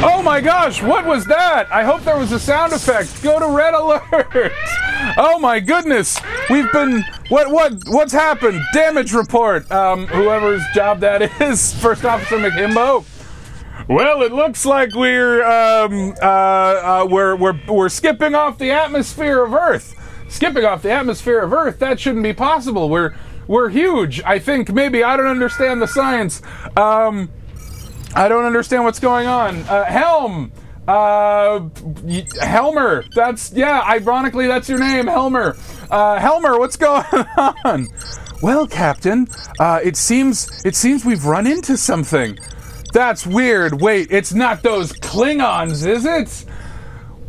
Oh 0.00 0.22
my 0.24 0.40
gosh, 0.40 0.82
what 0.82 1.04
was 1.04 1.24
that? 1.26 1.70
I 1.70 1.84
hope 1.84 2.02
there 2.02 2.16
was 2.16 2.32
a 2.32 2.38
sound 2.38 2.72
effect. 2.72 3.22
Go 3.22 3.38
to 3.38 3.48
red 3.56 3.74
alert. 3.74 4.52
Oh 5.16 5.38
my 5.38 5.60
goodness, 5.60 6.20
we've 6.50 6.70
been 6.72 7.04
what 7.28 7.50
what 7.50 7.72
what's 7.86 8.12
happened? 8.12 8.60
Damage 8.74 9.12
report. 9.12 9.70
Um, 9.70 10.06
whoever's 10.08 10.62
job 10.74 11.00
that 11.00 11.22
is, 11.40 11.72
First 11.80 12.04
Officer 12.04 12.36
McHimbo. 12.36 13.04
Well, 13.88 14.22
it 14.22 14.32
looks 14.32 14.66
like 14.66 14.94
we're 14.94 15.42
um, 15.44 16.14
uh, 16.20 16.24
uh, 16.24 17.06
we're 17.08 17.36
we're 17.36 17.58
we're 17.68 17.88
skipping 17.88 18.34
off 18.34 18.58
the 18.58 18.72
atmosphere 18.72 19.42
of 19.42 19.54
Earth. 19.54 19.94
Skipping 20.28 20.64
off 20.64 20.82
the 20.82 20.90
atmosphere 20.90 21.40
of 21.40 21.52
Earth. 21.52 21.78
That 21.78 21.98
shouldn't 21.98 22.22
be 22.22 22.32
possible. 22.32 22.88
We're 22.88 23.14
we're 23.46 23.70
huge. 23.70 24.22
I 24.24 24.38
think 24.38 24.72
maybe 24.72 25.02
I 25.02 25.16
don't 25.16 25.26
understand 25.26 25.80
the 25.80 25.86
science. 25.86 26.42
Um, 26.76 27.30
I 28.14 28.28
don't 28.28 28.44
understand 28.44 28.84
what's 28.84 29.00
going 29.00 29.26
on. 29.26 29.60
Uh, 29.62 29.84
Helm. 29.84 30.52
Uh, 30.86 31.68
Helmer. 32.40 33.04
That's 33.14 33.52
yeah. 33.52 33.82
Ironically, 33.86 34.46
that's 34.46 34.68
your 34.68 34.78
name, 34.78 35.06
Helmer. 35.06 35.56
Uh, 35.90 36.18
Helmer, 36.18 36.58
what's 36.58 36.76
going 36.76 37.04
on? 37.64 37.88
Well, 38.42 38.66
Captain, 38.66 39.28
uh, 39.58 39.80
it 39.82 39.96
seems 39.96 40.64
it 40.64 40.76
seems 40.76 41.04
we've 41.04 41.24
run 41.24 41.46
into 41.46 41.76
something. 41.76 42.38
That's 42.92 43.26
weird. 43.26 43.80
Wait, 43.82 44.08
it's 44.10 44.32
not 44.32 44.62
those 44.62 44.92
Klingons, 44.92 45.86
is 45.86 46.06
it? 46.06 46.44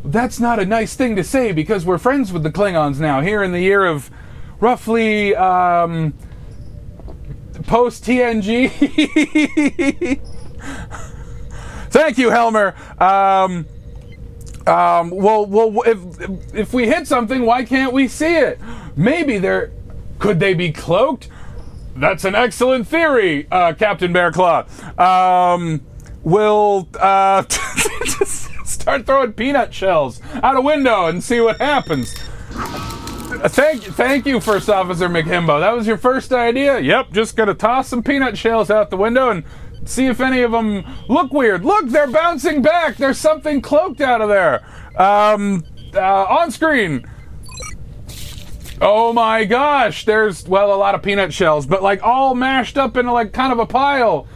That's 0.04 0.40
not 0.40 0.60
a 0.60 0.66
nice 0.66 0.96
thing 0.96 1.16
to 1.18 1.24
say 1.24 1.52
because 1.52 1.86
we're 1.86 1.98
friends 1.98 2.32
with 2.32 2.44
the 2.44 2.52
Klingons 2.52 3.00
now. 3.00 3.22
Here 3.22 3.44
in 3.44 3.52
the 3.52 3.60
year 3.60 3.86
of 3.86 4.10
roughly 4.60 5.36
um, 5.36 6.14
post 7.64 8.06
TNG. 8.06 8.70
Thank 11.90 12.18
you, 12.18 12.30
Helmer. 12.30 12.76
Um, 13.02 13.66
um, 14.68 15.10
well, 15.10 15.46
well, 15.46 15.82
if 15.86 16.00
if 16.54 16.74
we 16.74 16.88
hit 16.88 17.08
something, 17.08 17.46
why 17.46 17.66
can't 17.66 17.94
we 17.94 18.08
see 18.08 18.38
it? 18.38 18.60
Maybe 18.96 19.38
they're 19.38 19.72
could 20.20 20.40
they 20.40 20.54
be 20.54 20.72
cloaked? 20.72 21.30
That's 21.96 22.24
an 22.24 22.36
excellent 22.36 22.88
theory, 22.88 23.48
uh, 23.52 23.74
Captain 23.74 24.14
Bearclaw. 24.14 25.00
Um, 25.00 25.82
we'll 26.24 26.88
uh, 27.00 27.44
start 28.90 29.06
throwing 29.06 29.34
peanut 29.34 29.72
shells 29.72 30.20
out 30.42 30.56
a 30.56 30.62
window 30.62 31.06
and 31.06 31.24
see 31.24 31.40
what 31.40 31.62
happens. 31.62 32.12
Thank, 33.50 33.84
thank 33.84 34.26
you, 34.26 34.40
First 34.40 34.68
Officer 34.68 35.08
McHimbo. 35.08 35.60
That 35.60 35.76
was 35.76 35.86
your 35.86 35.98
first 35.98 36.34
idea. 36.34 36.80
Yep, 36.80 37.12
just 37.12 37.36
gonna 37.36 37.54
toss 37.54 37.88
some 37.88 38.02
peanut 38.02 38.36
shells 38.36 38.72
out 38.72 38.90
the 38.90 38.98
window 38.98 39.30
and 39.30 39.44
see 39.86 40.08
if 40.08 40.20
any 40.20 40.42
of 40.42 40.52
them 40.52 40.84
look 41.08 41.32
weird. 41.32 41.64
Look, 41.64 41.90
they're 41.90 42.10
bouncing 42.10 42.64
back. 42.64 42.98
There's 42.98 43.20
something 43.20 43.62
cloaked 43.62 44.02
out 44.02 44.22
of 44.22 44.30
there. 44.30 44.66
Um, 45.00 45.64
uh, 45.94 46.24
on 46.24 46.50
screen. 46.50 47.08
Oh 48.82 49.14
my 49.14 49.46
gosh, 49.46 50.06
there's 50.06 50.48
well 50.48 50.74
a 50.74 50.78
lot 50.78 50.96
of 50.96 51.04
peanut 51.04 51.32
shells, 51.32 51.68
but 51.68 51.84
like 51.84 52.02
all 52.02 52.34
mashed 52.34 52.76
up 52.76 52.98
into 52.98 53.12
like 53.12 53.34
kind 53.34 53.54
of 53.54 53.60
a 53.60 53.68
pile. 53.68 54.28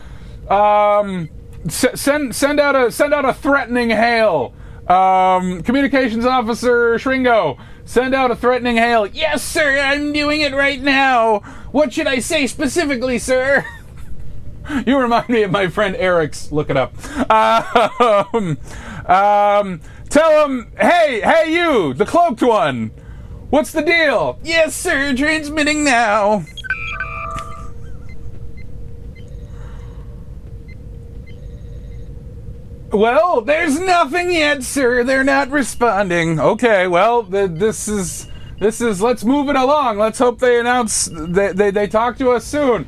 Um, 0.47 1.27
s- 1.67 1.99
send 1.99 2.35
send 2.35 2.59
out 2.59 2.75
a 2.75 2.91
send 2.91 3.13
out 3.13 3.25
a 3.25 3.33
threatening 3.33 3.89
hail. 3.89 4.53
Um, 4.87 5.63
communications 5.63 6.25
officer 6.25 6.95
Shringo, 6.95 7.57
send 7.85 8.13
out 8.13 8.31
a 8.31 8.35
threatening 8.35 8.75
hail. 8.75 9.07
Yes, 9.07 9.41
sir, 9.41 9.79
I'm 9.79 10.11
doing 10.11 10.41
it 10.41 10.53
right 10.53 10.81
now. 10.81 11.39
What 11.71 11.93
should 11.93 12.07
I 12.07 12.19
say 12.19 12.47
specifically, 12.47 13.17
sir? 13.17 13.65
you 14.85 14.97
remind 14.97 15.29
me 15.29 15.43
of 15.43 15.51
my 15.51 15.67
friend 15.67 15.95
Eric's. 15.95 16.51
Look 16.51 16.69
it 16.69 16.75
up. 16.77 16.93
Um, 17.31 18.57
um, 19.05 19.81
tell 20.09 20.45
him, 20.45 20.71
hey, 20.79 21.21
hey, 21.21 21.53
you, 21.53 21.93
the 21.93 22.05
cloaked 22.05 22.41
one. 22.41 22.91
What's 23.49 23.71
the 23.71 23.81
deal? 23.83 24.39
Yes, 24.43 24.75
sir, 24.75 25.15
transmitting 25.15 25.83
now. 25.83 26.43
Well, 32.93 33.41
there's 33.41 33.79
nothing 33.79 34.31
yet, 34.31 34.61
sir. 34.63 35.03
They're 35.03 35.23
not 35.23 35.49
responding. 35.49 36.39
Okay, 36.39 36.87
well, 36.87 37.23
th- 37.23 37.51
this 37.55 37.87
is 37.87 38.27
this 38.59 38.81
is. 38.81 39.01
Let's 39.01 39.23
move 39.23 39.49
it 39.49 39.55
along. 39.55 39.97
Let's 39.97 40.19
hope 40.19 40.37
they 40.39 40.59
announce 40.59 41.05
they 41.11 41.51
they, 41.53 41.71
they 41.71 41.87
talk 41.87 42.17
to 42.19 42.29
us 42.31 42.45
soon. 42.45 42.85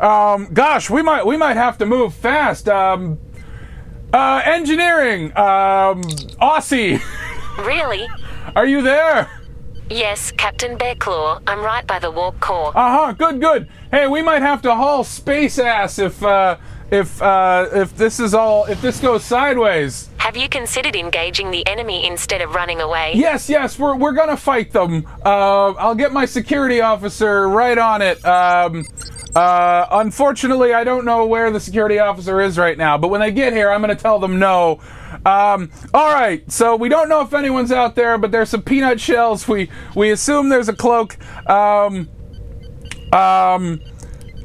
Um, 0.00 0.48
gosh, 0.52 0.88
we 0.88 1.02
might 1.02 1.26
we 1.26 1.36
might 1.36 1.56
have 1.56 1.76
to 1.78 1.86
move 1.86 2.14
fast. 2.14 2.68
Um, 2.68 3.18
uh, 4.12 4.40
engineering, 4.44 5.36
um, 5.36 6.02
Aussie, 6.40 7.02
Really? 7.58 8.06
are 8.56 8.64
you 8.64 8.80
there? 8.80 9.28
Yes, 9.90 10.30
Captain 10.30 10.78
Bearclaw. 10.78 11.42
I'm 11.46 11.60
right 11.60 11.86
by 11.86 11.98
the 11.98 12.10
warp 12.12 12.38
core. 12.40 12.68
Uh 12.76 13.06
huh. 13.06 13.12
Good. 13.12 13.40
Good. 13.40 13.68
Hey, 13.90 14.06
we 14.06 14.22
might 14.22 14.42
have 14.42 14.62
to 14.62 14.74
haul 14.74 15.02
space 15.02 15.58
ass 15.58 15.98
if 15.98 16.22
uh, 16.22 16.58
if 16.90 17.20
uh, 17.20 17.68
if 17.72 17.96
this 17.96 18.20
is 18.20 18.34
all 18.34 18.64
if 18.66 18.80
this 18.80 19.00
goes 19.00 19.24
sideways. 19.24 20.08
Have 20.18 20.36
you 20.36 20.48
considered 20.48 20.96
engaging 20.96 21.50
the 21.50 21.66
enemy 21.66 22.06
instead 22.06 22.42
of 22.42 22.54
running 22.54 22.80
away? 22.80 23.12
Yes. 23.14 23.48
Yes. 23.48 23.78
We're 23.78 23.96
we're 23.96 24.12
gonna 24.12 24.36
fight 24.36 24.72
them. 24.72 25.06
Uh, 25.24 25.72
I'll 25.72 25.94
get 25.94 26.12
my 26.12 26.24
security 26.24 26.80
officer 26.80 27.48
right 27.48 27.78
on 27.78 28.02
it. 28.02 28.24
Um, 28.24 28.84
uh, 29.34 29.86
unfortunately, 29.90 30.72
I 30.72 30.84
don't 30.84 31.04
know 31.04 31.26
where 31.26 31.50
the 31.50 31.60
security 31.60 31.98
officer 31.98 32.40
is 32.40 32.58
right 32.58 32.76
now, 32.76 32.98
but 32.98 33.08
when 33.08 33.20
they 33.20 33.32
get 33.32 33.52
here, 33.52 33.70
I'm 33.70 33.80
gonna 33.80 33.94
tell 33.94 34.18
them 34.18 34.38
no. 34.38 34.80
Um, 35.24 35.70
all 35.94 36.12
right, 36.12 36.50
so 36.50 36.76
we 36.76 36.88
don't 36.88 37.08
know 37.08 37.20
if 37.22 37.32
anyone's 37.34 37.72
out 37.72 37.94
there, 37.94 38.18
but 38.18 38.30
there's 38.30 38.50
some 38.50 38.62
peanut 38.62 39.00
shells. 39.00 39.46
We 39.46 39.70
we 39.94 40.10
assume 40.10 40.48
there's 40.48 40.68
a 40.68 40.76
cloak. 40.76 41.16
Um, 41.48 42.08
um, 43.12 43.80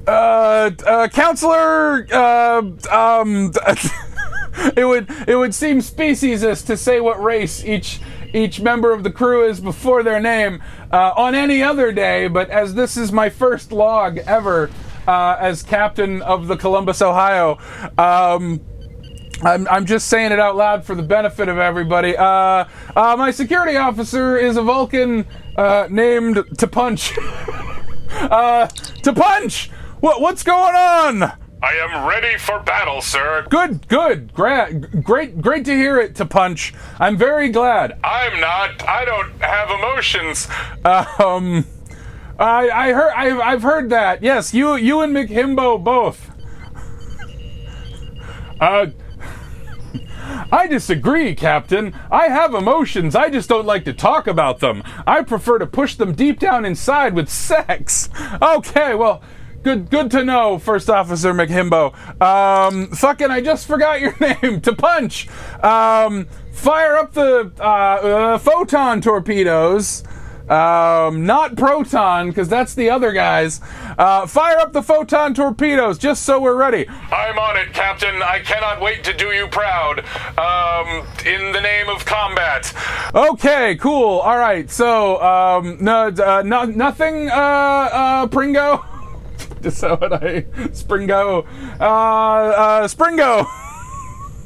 uh, 0.07 0.71
uh, 0.85 1.07
counselor, 1.09 2.07
uh, 2.11 2.61
um, 2.91 3.51
it 4.77 4.85
would 4.85 5.09
it 5.27 5.35
would 5.35 5.53
seem 5.53 5.79
speciesist 5.79 6.65
to 6.67 6.77
say 6.77 6.99
what 6.99 7.21
race 7.21 7.63
each 7.63 7.99
each 8.33 8.59
member 8.59 8.91
of 8.91 9.03
the 9.03 9.11
crew 9.11 9.47
is 9.47 9.59
before 9.59 10.03
their 10.03 10.19
name 10.19 10.61
uh, 10.91 11.13
on 11.15 11.35
any 11.35 11.61
other 11.61 11.91
day, 11.91 12.27
but 12.27 12.49
as 12.49 12.73
this 12.73 12.97
is 12.97 13.11
my 13.11 13.29
first 13.29 13.71
log 13.71 14.17
ever 14.19 14.69
uh, 15.07 15.37
as 15.39 15.63
captain 15.63 16.21
of 16.23 16.47
the 16.47 16.57
Columbus, 16.57 17.01
Ohio. 17.01 17.57
Um, 17.97 18.61
I'm, 19.43 19.67
I'm 19.67 19.85
just 19.85 20.07
saying 20.07 20.31
it 20.31 20.39
out 20.39 20.55
loud 20.55 20.85
for 20.85 20.95
the 20.95 21.03
benefit 21.03 21.49
of 21.49 21.57
everybody. 21.57 22.15
Uh, 22.15 22.65
uh, 22.95 23.15
my 23.17 23.31
security 23.31 23.75
officer 23.75 24.37
is 24.37 24.57
a 24.57 24.61
Vulcan 24.61 25.27
uh, 25.57 25.87
named 25.89 26.43
To 26.57 26.67
Punch. 26.67 27.13
uh, 28.11 28.67
to 28.67 29.13
Punch! 29.13 29.69
What, 30.03 30.19
what's 30.19 30.43
going 30.43 30.75
on? 30.75 31.23
I 31.23 31.75
am 31.75 32.05
ready 32.05 32.37
for 32.37 32.59
battle, 32.59 32.99
sir. 32.99 33.45
Good, 33.49 33.87
good, 33.87 34.33
great, 34.33 35.01
great, 35.01 35.39
great 35.39 35.63
to 35.63 35.73
hear 35.73 35.97
it. 35.97 36.13
To 36.15 36.25
Punch, 36.25 36.73
I'm 36.99 37.15
very 37.15 37.47
glad. 37.47 37.97
I'm 38.03 38.41
not. 38.41 38.85
I 38.85 39.05
don't 39.05 39.31
have 39.41 39.69
emotions. 39.69 40.49
Um, 40.83 41.65
I, 42.37 42.69
I 42.69 42.91
heard, 42.91 43.13
I've, 43.15 43.39
I've 43.39 43.63
heard 43.63 43.91
that. 43.91 44.21
Yes, 44.21 44.53
you, 44.53 44.75
you 44.75 44.99
and 44.99 45.15
McHimbo 45.15 45.81
both. 45.81 46.29
Uh, 48.59 48.87
I 50.51 50.67
disagree, 50.67 51.33
Captain. 51.33 51.95
I 52.11 52.27
have 52.27 52.53
emotions. 52.53 53.15
I 53.15 53.29
just 53.29 53.47
don't 53.47 53.65
like 53.65 53.85
to 53.85 53.93
talk 53.93 54.27
about 54.27 54.59
them. 54.59 54.83
I 55.07 55.21
prefer 55.21 55.59
to 55.59 55.65
push 55.65 55.95
them 55.95 56.13
deep 56.13 56.41
down 56.41 56.65
inside 56.65 57.13
with 57.13 57.29
sex. 57.29 58.09
Okay, 58.41 58.95
well, 58.95 59.23
good 59.63 59.89
good 59.89 60.11
to 60.11 60.23
know, 60.23 60.59
First 60.59 60.89
Officer 60.89 61.33
McHimbo. 61.33 61.93
Um, 62.21 62.87
fucking, 62.87 63.31
I 63.31 63.41
just 63.41 63.67
forgot 63.67 64.01
your 64.01 64.15
name. 64.19 64.61
to 64.61 64.73
punch. 64.75 65.27
Um, 65.63 66.27
fire 66.51 66.95
up 66.97 67.13
the 67.13 67.51
uh, 67.59 67.63
uh, 67.63 68.37
photon 68.37 69.01
torpedoes. 69.01 70.03
Um, 70.49 71.25
not 71.25 71.55
Proton, 71.55 72.27
because 72.27 72.49
that's 72.49 72.75
the 72.75 72.89
other 72.89 73.13
guys. 73.13 73.61
Uh, 73.97 74.27
fire 74.27 74.57
up 74.59 74.73
the 74.73 74.83
photon 74.83 75.33
torpedoes, 75.33 75.97
just 75.97 76.23
so 76.23 76.39
we're 76.41 76.55
ready. 76.57 76.85
I'm 76.89 77.39
on 77.39 77.55
it, 77.55 77.71
Captain. 77.73 78.21
I 78.21 78.39
cannot 78.39 78.81
wait 78.81 79.05
to 79.05 79.13
do 79.13 79.27
you 79.27 79.47
proud. 79.47 79.99
Um, 80.37 81.07
in 81.25 81.53
the 81.53 81.61
name 81.61 81.87
of 81.87 82.05
combat. 82.05 82.73
Okay, 83.15 83.77
cool. 83.77 84.19
All 84.19 84.37
right. 84.37 84.69
So, 84.69 85.21
um, 85.23 85.77
no, 85.79 86.07
uh, 86.07 86.43
no 86.45 86.65
nothing, 86.65 87.29
uh, 87.29 87.33
uh, 87.33 88.27
Pringo. 88.27 88.85
Just 89.63 89.77
so 89.77 89.95
what 89.95 90.11
I 90.11 90.41
Springo, 90.71 91.47
uh, 91.79 91.83
uh, 91.83 92.87
Springo. 92.87 93.47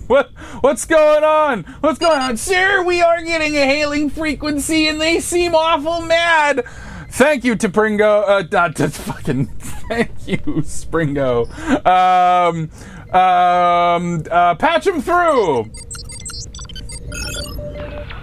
What 0.07 0.29
what's 0.61 0.85
going 0.85 1.25
on? 1.25 1.63
What's 1.81 1.99
going 1.99 2.21
on, 2.21 2.37
sir? 2.37 2.81
We 2.81 3.01
are 3.01 3.21
getting 3.23 3.57
a 3.57 3.65
hailing 3.65 4.09
frequency, 4.09 4.87
and 4.87 5.01
they 5.01 5.19
seem 5.19 5.53
awful 5.53 6.01
mad. 6.01 6.63
Thank 7.09 7.43
you 7.43 7.57
to 7.57 7.67
Pringo. 7.67 8.21
Uh, 8.21 8.43
not 8.51 8.77
to 8.77 8.87
fucking. 8.87 9.47
Thank 9.89 10.11
you, 10.25 10.37
Springo. 10.37 11.49
Um, 11.85 12.69
um, 13.13 14.23
uh, 14.31 14.55
patch 14.55 14.87
him 14.87 15.01
through. 15.01 15.71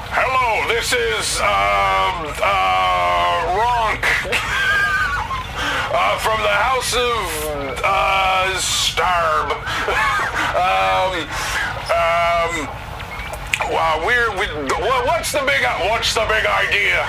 Hello, 0.08 0.68
this 0.68 0.94
is, 0.94 1.38
um, 1.40 2.32
uh, 2.42 3.58
Ronk. 3.60 4.50
uh, 5.94 6.18
from 6.18 6.42
the 6.42 6.48
House 6.48 6.92
of, 6.94 7.80
uh, 7.84 8.50
Starb. 8.58 9.50
um, 10.58 11.14
um, 11.94 12.52
wow, 13.72 14.02
we're, 14.04 14.30
we, 14.32 14.46
what's 15.06 15.32
the 15.32 15.44
big, 15.46 15.62
what's 15.88 16.12
the 16.14 16.26
big 16.28 16.44
idea? 16.46 17.06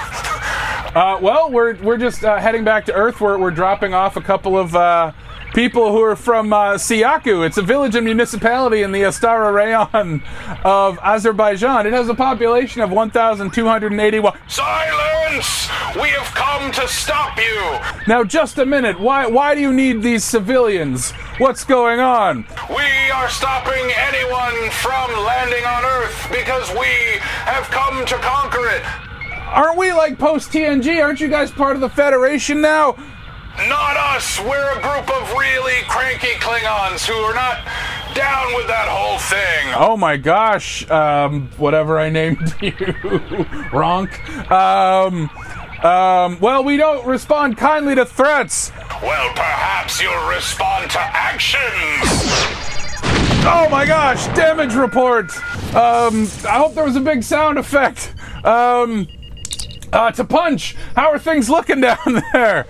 Uh, 0.96 1.20
well, 1.22 1.52
we're 1.52 1.76
we're 1.82 1.98
just 1.98 2.24
uh, 2.24 2.38
heading 2.38 2.64
back 2.64 2.86
to 2.86 2.94
Earth. 2.94 3.20
We're 3.20 3.38
we're 3.38 3.52
dropping 3.52 3.94
off 3.94 4.16
a 4.16 4.22
couple 4.22 4.58
of 4.58 4.74
uh, 4.74 5.12
people 5.54 5.92
who 5.92 6.02
are 6.02 6.16
from 6.16 6.54
uh, 6.54 6.76
Siyaku. 6.76 7.46
It's 7.46 7.58
a 7.58 7.62
village 7.62 7.96
and 7.96 8.06
municipality 8.06 8.82
in 8.82 8.94
the 8.94 9.04
Astara 9.04 9.52
Rayon 9.52 10.24
of 10.64 10.98
Azerbaijan. 11.00 11.86
It 11.86 11.92
has 11.92 12.08
a 12.08 12.14
population 12.14 12.82
of 12.82 12.92
1,281. 12.92 14.38
Silence! 14.48 15.15
We 15.36 16.10
have 16.10 16.34
come 16.34 16.72
to 16.72 16.88
stop 16.88 17.38
you! 17.38 17.80
Now, 18.08 18.24
just 18.24 18.58
a 18.58 18.66
minute. 18.66 18.98
Why 18.98 19.28
why 19.28 19.54
do 19.54 19.60
you 19.60 19.74
need 19.74 20.02
these 20.02 20.24
civilians? 20.24 21.12
What's 21.40 21.66
going 21.66 22.00
on? 22.00 22.46
We 22.70 23.12
are 23.12 23.30
stopping 23.30 23.92
anyone 23.98 24.70
from 24.72 25.12
landing 25.26 25.66
on 25.66 25.84
Earth 25.84 26.28
because 26.32 26.70
we 26.72 27.20
have 27.44 27.66
come 27.66 28.06
to 28.06 28.16
conquer 28.16 28.66
it. 28.70 28.84
Aren't 29.48 29.78
we 29.78 29.92
like 29.92 30.18
post 30.18 30.52
TNG? 30.52 31.04
Aren't 31.04 31.20
you 31.20 31.28
guys 31.28 31.52
part 31.52 31.76
of 31.76 31.82
the 31.82 31.90
Federation 31.90 32.62
now? 32.62 32.96
Not 33.58 33.96
us. 33.98 34.40
We're 34.42 34.72
a 34.78 34.82
group 34.82 35.10
of 35.10 35.32
really 35.34 35.82
cranky 35.88 36.34
Klingons 36.40 37.08
who 37.08 37.14
are 37.14 37.34
not 37.34 37.66
down 38.14 38.54
with 38.56 38.68
that 38.68 38.88
whole 38.90 39.18
thing. 39.20 39.74
Oh 39.78 39.96
my 39.98 40.18
gosh, 40.18 40.90
um, 40.92 41.50
whatever 41.58 41.98
I 41.98 42.10
named 42.10 42.40
you, 42.62 42.72
Ronk. 43.72 44.12
Um, 44.52 45.30
um, 45.86 46.40
well, 46.40 46.64
we 46.64 46.78
don't 46.78 47.06
respond 47.08 47.58
kindly 47.58 47.96
to 47.96 48.06
threats. 48.06 48.72
Well, 49.02 49.30
perhaps 49.34 50.02
you'll 50.02 50.28
respond 50.28 50.92
to 50.92 51.00
actions. 51.00 52.10
Oh 53.48 53.68
my 53.70 53.86
gosh, 53.86 54.26
damage 54.36 54.74
report. 54.74 55.36
Um, 55.76 56.28
I 56.48 56.58
hope 56.58 56.74
there 56.74 56.86
was 56.86 56.96
a 56.96 57.02
big 57.02 57.24
sound 57.24 57.58
effect. 57.58 58.14
Um, 58.44 59.08
uh, 59.94 60.12
to 60.12 60.24
punch. 60.26 60.76
How 60.96 61.12
are 61.12 61.20
things 61.20 61.50
looking 61.50 61.82
down 61.82 61.98
there? 62.34 62.66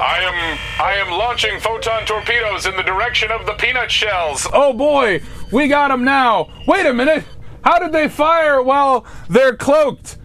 I 0.00 0.20
am 0.20 0.58
I 0.80 0.94
am 0.94 1.10
launching 1.10 1.58
photon 1.60 2.04
torpedoes 2.04 2.66
in 2.66 2.76
the 2.76 2.82
direction 2.82 3.30
of 3.30 3.46
the 3.46 3.52
peanut 3.54 3.90
shells. 3.90 4.46
Oh 4.52 4.72
boy, 4.72 5.22
we 5.52 5.68
got 5.68 5.88
them 5.88 6.04
now. 6.04 6.50
Wait 6.66 6.86
a 6.86 6.92
minute. 6.92 7.24
How 7.64 7.78
did 7.78 7.92
they 7.92 8.08
fire 8.08 8.62
while 8.62 9.04
they're 9.28 9.56
cloaked? 9.56 10.18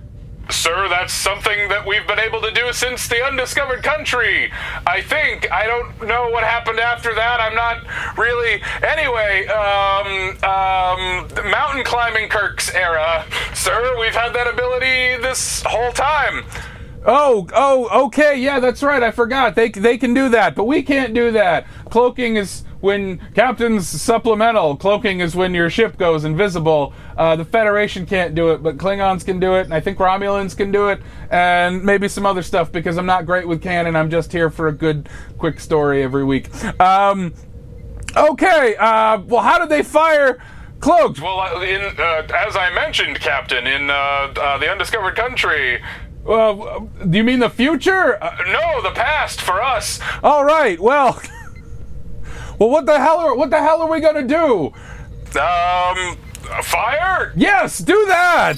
Sir, 0.49 0.89
that's 0.89 1.13
something 1.13 1.69
that 1.69 1.87
we've 1.87 2.05
been 2.05 2.19
able 2.19 2.41
to 2.41 2.51
do 2.51 2.73
since 2.73 3.07
the 3.07 3.23
undiscovered 3.23 3.83
country. 3.83 4.51
I 4.85 5.01
think. 5.01 5.49
I 5.51 5.65
don't 5.65 6.07
know 6.07 6.29
what 6.29 6.43
happened 6.43 6.79
after 6.79 7.15
that. 7.15 7.39
I'm 7.39 7.55
not 7.55 8.17
really. 8.17 8.61
Anyway, 8.83 9.47
um, 9.47 10.37
um, 10.43 11.49
mountain 11.49 11.83
climbing 11.85 12.29
Kirk's 12.29 12.73
era. 12.73 13.25
Sir, 13.53 13.97
we've 13.99 14.15
had 14.15 14.33
that 14.33 14.47
ability 14.47 15.21
this 15.21 15.63
whole 15.65 15.93
time. 15.93 16.43
Oh, 17.03 17.47
oh, 17.53 18.05
okay, 18.05 18.39
yeah, 18.39 18.59
that's 18.59 18.83
right. 18.83 19.01
I 19.01 19.11
forgot. 19.11 19.55
They 19.55 19.69
they 19.69 19.97
can 19.97 20.13
do 20.13 20.29
that, 20.29 20.55
but 20.55 20.65
we 20.65 20.83
can't 20.83 21.13
do 21.13 21.31
that. 21.31 21.65
Cloaking 21.89 22.35
is 22.35 22.63
when 22.79 23.19
captain's 23.33 23.87
supplemental. 23.87 24.75
Cloaking 24.75 25.19
is 25.19 25.35
when 25.35 25.53
your 25.53 25.69
ship 25.69 25.97
goes 25.97 26.25
invisible. 26.25 26.93
Uh, 27.17 27.35
the 27.35 27.45
Federation 27.45 28.05
can't 28.05 28.35
do 28.35 28.49
it, 28.49 28.61
but 28.61 28.77
Klingons 28.77 29.25
can 29.25 29.39
do 29.39 29.55
it, 29.55 29.61
and 29.61 29.73
I 29.73 29.79
think 29.79 29.97
Romulans 29.97 30.55
can 30.55 30.71
do 30.71 30.89
it, 30.89 31.01
and 31.31 31.83
maybe 31.83 32.07
some 32.07 32.25
other 32.25 32.43
stuff 32.43 32.71
because 32.71 32.97
I'm 32.97 33.05
not 33.07 33.25
great 33.25 33.47
with 33.47 33.61
canon. 33.63 33.95
I'm 33.95 34.09
just 34.11 34.31
here 34.31 34.49
for 34.49 34.67
a 34.67 34.71
good, 34.71 35.09
quick 35.37 35.59
story 35.59 36.03
every 36.03 36.23
week. 36.23 36.49
Um, 36.79 37.33
okay, 38.15 38.75
uh, 38.75 39.19
well, 39.21 39.41
how 39.41 39.57
did 39.59 39.69
they 39.69 39.83
fire? 39.83 40.41
Cloaked. 40.79 41.21
Well, 41.21 41.39
uh, 41.39 41.61
in 41.61 41.81
uh, 41.99 42.27
as 42.35 42.55
I 42.55 42.71
mentioned, 42.73 43.19
Captain, 43.19 43.67
in 43.67 43.91
uh, 43.91 43.93
uh, 43.93 44.57
the 44.57 44.69
undiscovered 44.69 45.15
country. 45.15 45.81
Uh, 46.27 46.79
do 47.09 47.17
you 47.17 47.23
mean 47.23 47.39
the 47.39 47.49
future? 47.49 48.21
Uh, 48.23 48.35
no, 48.45 48.81
the 48.81 48.91
past 48.91 49.41
for 49.41 49.61
us. 49.61 49.99
All 50.23 50.45
right. 50.45 50.79
Well, 50.79 51.19
well, 52.59 52.69
what 52.69 52.85
the 52.85 52.99
hell 52.99 53.17
are 53.19 53.35
what 53.35 53.49
the 53.49 53.59
hell 53.59 53.81
are 53.81 53.89
we 53.89 53.99
gonna 53.99 54.27
do? 54.27 54.73
Um, 55.39 56.17
fire. 56.63 57.33
Yes, 57.35 57.79
do 57.79 58.05
that. 58.07 58.57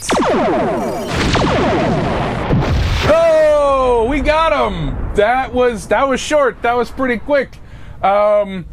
Oh, 3.06 4.08
we 4.10 4.22
got 4.22 4.52
him. 4.72 5.14
That 5.16 5.54
was 5.54 5.88
that 5.88 6.08
was 6.08 6.20
short. 6.20 6.62
That 6.62 6.74
was 6.74 6.90
pretty 6.92 7.18
quick. 7.20 7.58
Um, 8.02 8.66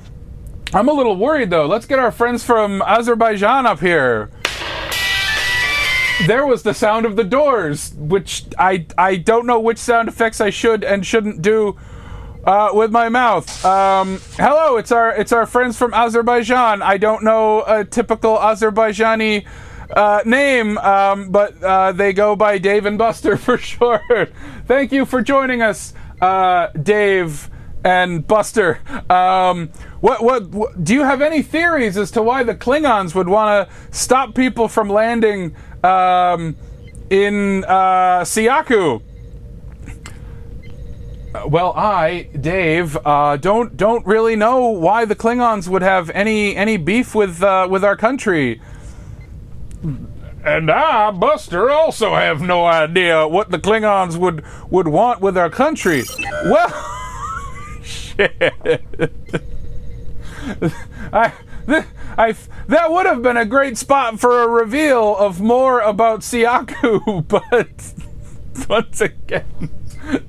I'm 0.72 0.88
a 0.88 0.92
little 0.92 1.16
worried 1.16 1.50
though. 1.50 1.66
Let's 1.66 1.86
get 1.86 1.98
our 1.98 2.12
friends 2.12 2.42
from 2.44 2.82
Azerbaijan 2.82 3.66
up 3.66 3.80
here. 3.80 4.30
There 6.26 6.46
was 6.46 6.62
the 6.62 6.74
sound 6.74 7.06
of 7.06 7.16
the 7.16 7.24
doors, 7.24 7.94
which 7.96 8.44
I 8.58 8.86
I 8.98 9.16
don't 9.16 9.46
know 9.46 9.58
which 9.58 9.78
sound 9.78 10.08
effects 10.08 10.40
I 10.40 10.50
should 10.50 10.84
and 10.84 11.04
shouldn't 11.04 11.42
do 11.42 11.76
uh, 12.44 12.70
with 12.72 12.90
my 12.90 13.08
mouth. 13.08 13.64
Um, 13.64 14.20
hello, 14.36 14.76
it's 14.76 14.92
our 14.92 15.10
it's 15.10 15.32
our 15.32 15.46
friends 15.46 15.76
from 15.76 15.94
Azerbaijan. 15.94 16.82
I 16.82 16.96
don't 16.96 17.22
know 17.22 17.62
a 17.62 17.84
typical 17.84 18.36
Azerbaijani 18.36 19.46
uh, 19.94 20.22
name, 20.24 20.78
um, 20.78 21.30
but 21.30 21.62
uh, 21.62 21.92
they 21.92 22.12
go 22.12 22.36
by 22.36 22.58
Dave 22.58 22.86
and 22.86 22.98
Buster 22.98 23.36
for 23.38 23.58
sure. 23.58 24.28
Thank 24.66 24.92
you 24.92 25.04
for 25.04 25.22
joining 25.22 25.62
us, 25.62 25.94
uh, 26.20 26.68
Dave 26.68 27.50
and 27.84 28.26
Buster. 28.26 28.80
Um, 29.10 29.70
what, 30.00 30.22
what 30.22 30.48
what 30.48 30.82
do 30.82 30.94
you 30.94 31.04
have 31.04 31.20
any 31.20 31.42
theories 31.42 31.96
as 31.96 32.10
to 32.12 32.22
why 32.22 32.42
the 32.42 32.54
Klingons 32.54 33.14
would 33.14 33.28
want 33.28 33.68
to 33.68 33.74
stop 33.96 34.34
people 34.34 34.66
from 34.68 34.88
landing 34.88 35.54
um, 35.84 36.56
in 37.10 37.64
uh, 37.64 38.20
Siyaku? 38.22 39.02
Well, 41.46 41.72
I, 41.76 42.22
Dave, 42.40 42.96
uh, 43.04 43.36
don't 43.36 43.76
don't 43.76 44.04
really 44.06 44.36
know 44.36 44.68
why 44.68 45.04
the 45.04 45.14
Klingons 45.14 45.68
would 45.68 45.82
have 45.82 46.10
any 46.10 46.56
any 46.56 46.76
beef 46.76 47.14
with 47.14 47.42
uh, 47.42 47.68
with 47.70 47.84
our 47.84 47.96
country. 47.96 48.60
And 50.42 50.70
I, 50.70 51.10
Buster, 51.10 51.70
also 51.70 52.14
have 52.14 52.40
no 52.40 52.64
idea 52.64 53.28
what 53.28 53.50
the 53.50 53.58
Klingons 53.58 54.16
would 54.16 54.42
would 54.70 54.88
want 54.88 55.20
with 55.20 55.36
our 55.36 55.50
country. 55.50 56.04
Well, 56.46 56.72
shit. 57.82 58.32
I, 61.12 61.32
th- 61.66 61.84
I, 62.18 62.34
that 62.68 62.90
would 62.90 63.06
have 63.06 63.22
been 63.22 63.36
a 63.36 63.44
great 63.44 63.78
spot 63.78 64.20
for 64.20 64.42
a 64.42 64.48
reveal 64.48 65.16
of 65.16 65.40
more 65.40 65.80
about 65.80 66.20
Siyaku, 66.20 67.26
but 67.28 68.68
once 68.68 69.00
again, 69.00 69.70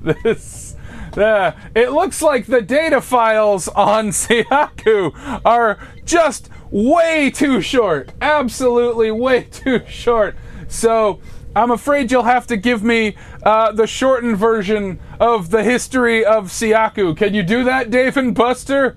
this. 0.00 0.76
Uh, 1.16 1.52
it 1.74 1.92
looks 1.92 2.22
like 2.22 2.46
the 2.46 2.62
data 2.62 3.00
files 3.00 3.68
on 3.68 4.08
Siyaku 4.08 5.40
are 5.44 5.78
just 6.04 6.48
way 6.70 7.30
too 7.30 7.60
short. 7.60 8.12
Absolutely 8.20 9.10
way 9.10 9.44
too 9.44 9.82
short. 9.86 10.36
So 10.68 11.20
I'm 11.54 11.70
afraid 11.70 12.10
you'll 12.10 12.22
have 12.22 12.46
to 12.46 12.56
give 12.56 12.82
me 12.82 13.14
uh, 13.42 13.72
the 13.72 13.86
shortened 13.86 14.38
version 14.38 14.98
of 15.20 15.50
the 15.50 15.62
history 15.62 16.24
of 16.24 16.46
Siaku. 16.46 17.14
Can 17.16 17.34
you 17.34 17.42
do 17.42 17.62
that, 17.64 17.90
Dave 17.90 18.16
and 18.16 18.34
Buster? 18.34 18.96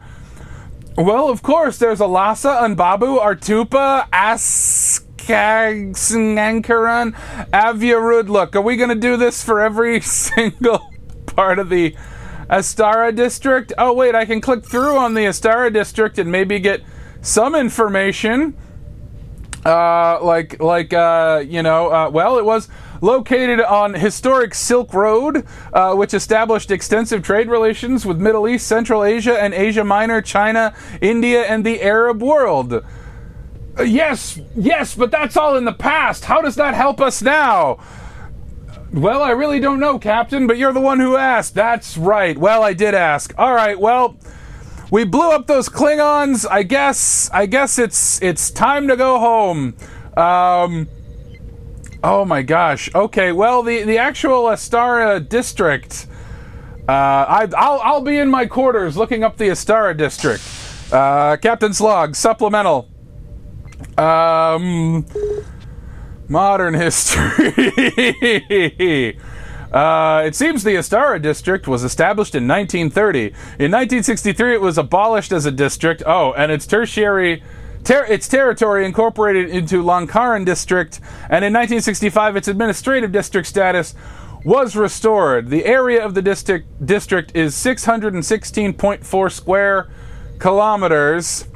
Well, 0.98 1.30
of 1.30 1.44
course, 1.44 1.78
there's 1.78 2.00
Alasa, 2.00 2.62
Unbabu, 2.62 3.20
Artupa, 3.20 4.08
Ask. 4.12 5.06
Kagsankaran, 5.26 7.14
Avyarud. 7.52 8.30
Look, 8.30 8.56
are 8.56 8.62
we 8.62 8.76
going 8.78 8.90
to 8.90 8.96
do 8.96 9.18
this 9.18 9.44
for 9.44 9.60
every 9.60 10.00
single 10.06 10.92
part 11.26 11.58
of 11.58 11.70
the 11.70 11.96
Astara 12.48 13.12
district? 13.12 13.74
Oh, 13.78 13.92
wait, 13.92 14.14
I 14.14 14.26
can 14.26 14.40
click 14.40 14.64
through 14.64 14.96
on 14.98 15.16
the 15.16 15.26
Astara 15.26 15.72
district 15.72 16.20
and 16.20 16.32
maybe 16.32 16.60
get 16.60 16.84
some 17.22 17.56
information. 17.56 18.56
Uh, 19.66 20.20
like, 20.24 20.62
like, 20.62 20.94
uh, 20.94 21.44
you 21.46 21.64
know, 21.64 21.92
uh, 21.92 22.10
well, 22.10 22.38
it 22.38 22.46
was 22.46 22.70
located 23.02 23.60
on 23.60 23.96
historic 23.96 24.54
Silk 24.54 24.94
Road, 24.94 25.46
uh, 25.74 25.96
which 25.96 26.14
established 26.14 26.70
extensive 26.70 27.24
trade 27.24 27.50
relations 27.50 28.06
with 28.06 28.20
Middle 28.20 28.48
East, 28.48 28.68
Central 28.68 29.04
Asia, 29.04 29.42
and 29.42 29.56
Asia 29.56 29.84
Minor, 29.84 30.22
China, 30.22 30.76
India, 31.02 31.44
and 31.44 31.66
the 31.66 31.82
Arab 31.82 32.22
world. 32.22 32.74
Uh, 33.78 33.84
yes, 33.84 34.40
yes, 34.56 34.94
but 34.94 35.10
that's 35.10 35.36
all 35.36 35.56
in 35.58 35.66
the 35.66 35.74
past. 35.74 36.26
How 36.26 36.42
does 36.42 36.56
that 36.56 36.76
help 36.76 37.02
us 37.02 37.24
now? 37.24 37.80
Well, 38.94 39.22
I 39.22 39.32
really 39.32 39.60
don't 39.60 39.80
know, 39.80 40.00
Captain, 40.00 40.48
but 40.48 40.58
you're 40.58 40.72
the 40.74 40.80
one 40.80 41.00
who 41.00 41.18
asked. 41.18 41.56
That's 41.56 41.98
right. 41.98 42.38
Well, 42.38 42.64
I 42.64 42.74
did 42.74 42.94
ask. 42.94 43.34
All 43.38 43.54
right, 43.54 43.80
well, 43.80 44.16
we 44.96 45.04
blew 45.04 45.30
up 45.30 45.46
those 45.46 45.68
Klingons. 45.68 46.50
I 46.50 46.64
guess 46.64 47.30
I 47.34 47.48
guess 47.48 47.78
it's 47.78 48.22
it's 48.22 48.50
time 48.50 48.88
to 48.88 48.96
go 48.96 49.20
home. 49.20 49.76
Um 50.16 50.88
Oh 52.02 52.24
my 52.24 52.42
gosh. 52.42 52.90
Okay, 52.96 53.34
well 53.34 53.62
the 53.62 53.84
the 53.84 53.98
actual 53.98 54.50
Astara 54.50 55.20
district 55.20 56.08
uh, 56.88 56.92
I, 56.92 57.50
I'll, 57.58 57.82
I'll 57.82 58.02
be 58.02 58.18
in 58.20 58.30
my 58.30 58.46
quarters 58.46 58.96
looking 58.96 59.24
up 59.24 59.38
the 59.38 59.50
Astara 59.50 59.98
district. 59.98 60.44
Uh, 60.94 61.36
Captain's 61.38 61.82
log, 61.82 62.16
supplemental. 62.16 62.88
Um, 63.98 65.04
modern 66.30 66.76
history. 66.76 67.54
uh, 69.76 70.24
it 70.26 70.34
seems 70.36 70.64
the 70.64 70.78
Astara 70.78 71.20
district 71.20 71.68
was 71.68 71.84
established 71.84 72.34
in 72.34 72.48
1930. 72.48 73.26
In 73.60 73.72
1963, 73.72 74.54
it 74.54 74.62
was 74.62 74.78
abolished 74.78 75.34
as 75.34 75.46
a 75.46 75.52
district. 75.52 76.02
Oh, 76.06 76.32
and 76.34 76.50
its 76.50 76.66
tertiary. 76.66 77.44
Ter- 77.84 78.06
its 78.06 78.28
territory 78.28 78.86
incorporated 78.86 79.50
into 79.50 79.84
Lankaran 79.84 80.44
district, 80.44 81.02
and 81.30 81.46
in 81.46 81.54
1965, 81.54 82.36
its 82.36 82.48
administrative 82.48 83.12
district 83.12 83.48
status 83.48 83.94
was 84.46 84.76
restored. 84.76 85.50
The 85.50 85.66
area 85.66 86.04
of 86.04 86.16
the 86.16 86.22
district 86.22 86.86
district 86.86 87.36
is 87.36 87.54
616.4 87.54 89.32
square 89.32 89.90
kilometers. 90.40 91.48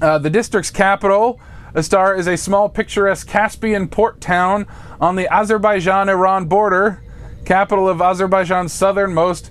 Uh, 0.00 0.16
the 0.18 0.30
district's 0.30 0.70
capital, 0.70 1.40
Astara, 1.74 2.18
is 2.18 2.26
a 2.26 2.36
small, 2.36 2.68
picturesque 2.68 3.26
Caspian 3.26 3.88
port 3.88 4.20
town 4.20 4.66
on 5.00 5.16
the 5.16 5.32
Azerbaijan-Iran 5.32 6.46
border, 6.46 7.02
capital 7.44 7.88
of 7.88 8.00
Azerbaijan's 8.00 8.72
southernmost 8.72 9.50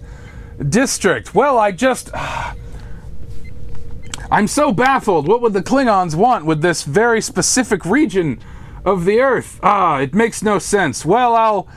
district. 0.68 1.34
Well, 1.34 1.58
I 1.58 1.72
just. 1.72 2.10
I'm 4.32 4.48
so 4.48 4.72
baffled. 4.72 5.28
What 5.28 5.42
would 5.42 5.54
the 5.54 5.64
Klingons 5.64 6.14
want 6.14 6.46
with 6.46 6.62
this 6.62 6.84
very 6.84 7.20
specific 7.20 7.84
region 7.84 8.40
of 8.86 9.06
the 9.06 9.20
Earth? 9.20 9.60
Ah, 9.64 9.98
it 10.00 10.14
makes 10.14 10.44
no 10.44 10.60
sense. 10.60 11.04
Well, 11.04 11.36
I'll 11.36 11.68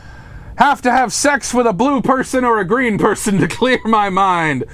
have 0.56 0.82
to 0.82 0.90
have 0.90 1.14
sex 1.14 1.54
with 1.54 1.66
a 1.66 1.72
blue 1.72 2.02
person 2.02 2.44
or 2.44 2.58
a 2.58 2.64
green 2.66 2.98
person 2.98 3.38
to 3.40 3.48
clear 3.48 3.80
my 3.84 4.10
mind. 4.10 4.64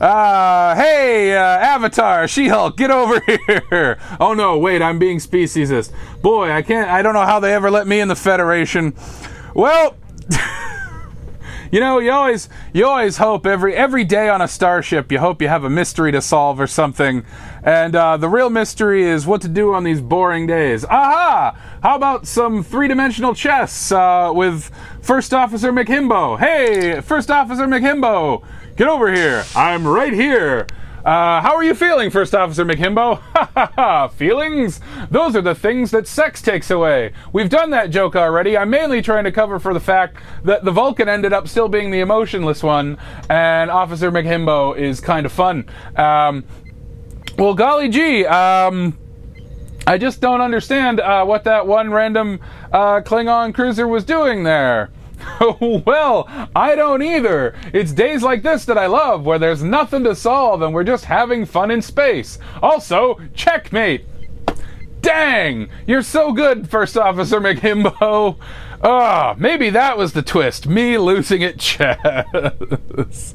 Uh, 0.00 0.76
hey, 0.76 1.36
uh, 1.36 1.40
Avatar, 1.40 2.28
She-Hulk, 2.28 2.76
get 2.76 2.90
over 2.90 3.20
here. 3.70 3.98
Oh 4.20 4.32
no, 4.32 4.56
wait, 4.56 4.80
I'm 4.80 4.98
being 5.00 5.18
speciesist. 5.18 5.92
Boy, 6.22 6.52
I 6.52 6.62
can't, 6.62 6.88
I 6.88 7.02
don't 7.02 7.14
know 7.14 7.26
how 7.26 7.40
they 7.40 7.52
ever 7.52 7.68
let 7.70 7.88
me 7.88 7.98
in 7.98 8.06
the 8.06 8.14
Federation. 8.14 8.94
Well, 9.54 9.96
you 11.72 11.80
know, 11.80 11.98
you 11.98 12.12
always, 12.12 12.48
you 12.72 12.86
always 12.86 13.16
hope 13.16 13.44
every, 13.44 13.74
every 13.74 14.04
day 14.04 14.28
on 14.28 14.40
a 14.40 14.46
starship, 14.46 15.10
you 15.10 15.18
hope 15.18 15.42
you 15.42 15.48
have 15.48 15.64
a 15.64 15.70
mystery 15.70 16.12
to 16.12 16.20
solve 16.20 16.60
or 16.60 16.68
something. 16.68 17.24
And, 17.64 17.96
uh, 17.96 18.16
the 18.18 18.28
real 18.28 18.50
mystery 18.50 19.02
is 19.02 19.26
what 19.26 19.40
to 19.42 19.48
do 19.48 19.74
on 19.74 19.82
these 19.82 20.00
boring 20.00 20.46
days. 20.46 20.84
Aha! 20.84 21.58
How 21.82 21.96
about 21.96 22.24
some 22.24 22.62
three-dimensional 22.62 23.34
chess, 23.34 23.90
uh, 23.90 24.30
with 24.32 24.70
First 25.02 25.34
Officer 25.34 25.72
McHimbo? 25.72 26.38
Hey, 26.38 27.00
First 27.00 27.32
Officer 27.32 27.66
McHimbo! 27.66 28.44
Get 28.78 28.86
over 28.86 29.12
here. 29.12 29.44
I'm 29.56 29.84
right 29.84 30.12
here. 30.12 30.64
Uh, 31.04 31.40
how 31.40 31.56
are 31.56 31.64
you 31.64 31.74
feeling, 31.74 32.10
First 32.10 32.32
Officer 32.32 32.64
McHimbo? 32.64 33.18
Ha 33.18 33.50
ha 33.52 33.72
ha! 33.74 34.06
Feelings? 34.06 34.80
Those 35.10 35.34
are 35.34 35.42
the 35.42 35.56
things 35.56 35.90
that 35.90 36.06
sex 36.06 36.40
takes 36.40 36.70
away. 36.70 37.12
We've 37.32 37.48
done 37.48 37.70
that 37.70 37.90
joke 37.90 38.14
already. 38.14 38.56
I'm 38.56 38.70
mainly 38.70 39.02
trying 39.02 39.24
to 39.24 39.32
cover 39.32 39.58
for 39.58 39.74
the 39.74 39.80
fact 39.80 40.18
that 40.44 40.64
the 40.64 40.70
Vulcan 40.70 41.08
ended 41.08 41.32
up 41.32 41.48
still 41.48 41.68
being 41.68 41.90
the 41.90 41.98
emotionless 41.98 42.62
one, 42.62 42.98
and 43.28 43.68
Officer 43.68 44.12
McHimbo 44.12 44.78
is 44.78 45.00
kind 45.00 45.26
of 45.26 45.32
fun. 45.32 45.68
Um, 45.96 46.44
well, 47.36 47.54
golly 47.54 47.88
gee, 47.88 48.26
um, 48.26 48.96
I 49.88 49.98
just 49.98 50.20
don't 50.20 50.40
understand 50.40 51.00
uh, 51.00 51.24
what 51.24 51.42
that 51.44 51.66
one 51.66 51.90
random 51.90 52.38
uh, 52.72 53.00
Klingon 53.00 53.52
cruiser 53.52 53.88
was 53.88 54.04
doing 54.04 54.44
there. 54.44 54.90
well, 55.60 56.28
I 56.54 56.74
don't 56.74 57.02
either. 57.02 57.54
It's 57.72 57.92
days 57.92 58.22
like 58.22 58.42
this 58.42 58.64
that 58.66 58.78
I 58.78 58.86
love, 58.86 59.24
where 59.24 59.38
there's 59.38 59.62
nothing 59.62 60.04
to 60.04 60.14
solve 60.14 60.62
and 60.62 60.74
we're 60.74 60.84
just 60.84 61.06
having 61.06 61.46
fun 61.46 61.70
in 61.70 61.82
space. 61.82 62.38
Also, 62.62 63.18
checkmate. 63.34 64.06
Dang, 65.00 65.68
you're 65.86 66.02
so 66.02 66.32
good, 66.32 66.68
First 66.70 66.96
Officer 66.96 67.40
McHimbo. 67.40 68.36
Ah, 68.80 69.34
maybe 69.36 69.70
that 69.70 69.98
was 69.98 70.12
the 70.12 70.22
twist. 70.22 70.68
Me 70.68 70.98
losing 70.98 71.42
at 71.42 71.58
chess. 71.58 73.34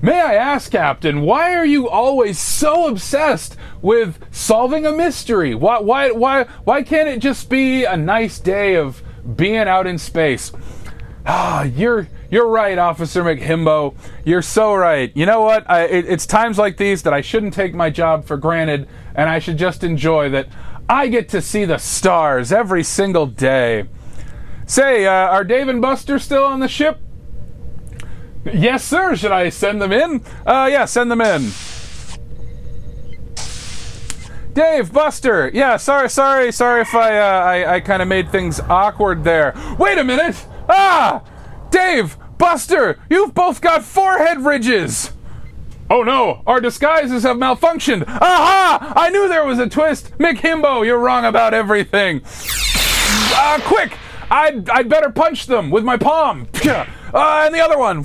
May 0.00 0.18
I 0.18 0.34
ask, 0.34 0.70
Captain, 0.70 1.22
why 1.22 1.54
are 1.54 1.66
you 1.66 1.90
always 1.90 2.38
so 2.38 2.86
obsessed 2.86 3.56
with 3.82 4.18
solving 4.30 4.86
a 4.86 4.92
mystery? 4.92 5.54
Why, 5.54 5.80
why, 5.80 6.12
why, 6.12 6.44
why 6.64 6.82
can't 6.84 7.08
it 7.08 7.18
just 7.18 7.50
be 7.50 7.84
a 7.84 7.98
nice 7.98 8.38
day 8.38 8.76
of 8.76 9.02
being 9.36 9.56
out 9.56 9.86
in 9.86 9.98
space? 9.98 10.52
Ah, 11.26 11.62
you're 11.64 12.08
you're 12.30 12.48
right, 12.48 12.78
Officer 12.78 13.22
McHimbo. 13.22 13.94
You're 14.24 14.42
so 14.42 14.74
right. 14.74 15.10
You 15.14 15.26
know 15.26 15.40
what? 15.40 15.68
I, 15.68 15.84
it, 15.84 16.06
it's 16.06 16.26
times 16.26 16.58
like 16.58 16.76
these 16.76 17.02
that 17.02 17.14
I 17.14 17.20
shouldn't 17.20 17.54
take 17.54 17.74
my 17.74 17.90
job 17.90 18.24
for 18.24 18.36
granted, 18.36 18.88
and 19.14 19.28
I 19.28 19.38
should 19.38 19.58
just 19.58 19.82
enjoy 19.82 20.28
that 20.30 20.48
I 20.88 21.08
get 21.08 21.28
to 21.30 21.42
see 21.42 21.64
the 21.64 21.78
stars 21.78 22.52
every 22.52 22.82
single 22.82 23.26
day. 23.26 23.88
Say, 24.66 25.06
uh, 25.06 25.10
are 25.10 25.44
Dave 25.44 25.68
and 25.68 25.80
Buster 25.80 26.18
still 26.18 26.44
on 26.44 26.60
the 26.60 26.68
ship? 26.68 26.98
Yes, 28.44 28.84
sir. 28.84 29.16
Should 29.16 29.32
I 29.32 29.48
send 29.48 29.80
them 29.80 29.92
in? 29.92 30.22
Uh, 30.46 30.68
yeah, 30.70 30.84
send 30.84 31.10
them 31.10 31.20
in. 31.20 31.50
Dave, 34.58 34.92
Buster. 34.92 35.52
Yeah, 35.54 35.76
sorry, 35.76 36.10
sorry, 36.10 36.50
sorry 36.50 36.80
if 36.80 36.92
I, 36.92 37.16
uh, 37.16 37.44
I, 37.44 37.74
I 37.74 37.80
kind 37.80 38.02
of 38.02 38.08
made 38.08 38.32
things 38.32 38.58
awkward 38.58 39.22
there. 39.22 39.54
Wait 39.78 39.98
a 39.98 40.02
minute. 40.02 40.44
Ah, 40.68 41.22
Dave, 41.70 42.16
Buster, 42.38 42.98
you've 43.08 43.34
both 43.34 43.60
got 43.60 43.84
forehead 43.84 44.38
ridges. 44.40 45.12
Oh 45.88 46.02
no, 46.02 46.42
our 46.44 46.60
disguises 46.60 47.22
have 47.22 47.36
malfunctioned. 47.36 48.02
Aha! 48.08 48.94
I 48.96 49.10
knew 49.10 49.28
there 49.28 49.44
was 49.44 49.60
a 49.60 49.68
twist. 49.68 50.10
McHimbo, 50.18 50.84
you're 50.84 50.98
wrong 50.98 51.24
about 51.24 51.54
everything. 51.54 52.22
Ah, 52.26 53.54
uh, 53.54 53.60
quick! 53.60 53.96
I'd, 54.30 54.68
I'd 54.70 54.88
better 54.88 55.10
punch 55.10 55.46
them 55.46 55.70
with 55.70 55.84
my 55.84 55.96
palm. 55.96 56.48
Uh, 57.12 57.44
and 57.46 57.54
the 57.54 57.60
other 57.60 57.78
one. 57.78 58.04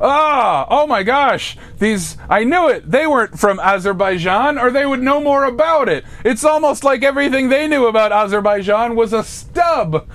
Ah, 0.00 0.66
oh 0.68 0.86
my 0.86 1.02
gosh. 1.02 1.56
These, 1.78 2.16
I 2.28 2.42
knew 2.44 2.68
it. 2.68 2.90
They 2.90 3.06
weren't 3.06 3.38
from 3.38 3.60
Azerbaijan 3.60 4.58
or 4.58 4.70
they 4.70 4.84
would 4.86 5.02
know 5.02 5.20
more 5.20 5.44
about 5.44 5.88
it. 5.88 6.04
It's 6.24 6.44
almost 6.44 6.82
like 6.82 7.02
everything 7.04 7.48
they 7.48 7.68
knew 7.68 7.86
about 7.86 8.10
Azerbaijan 8.10 8.96
was 8.96 9.12
a 9.12 9.22
stub. 9.22 10.08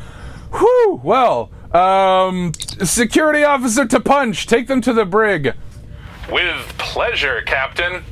Whew, 0.52 1.00
well, 1.04 1.52
um, 1.72 2.52
security 2.84 3.44
officer 3.44 3.86
to 3.86 4.00
punch. 4.00 4.48
Take 4.48 4.68
them 4.68 4.82
to 4.82 4.94
the 4.94 5.06
brig. 5.06 5.54
With 6.32 6.78
pleasure, 6.78 7.42
Captain. 7.46 8.04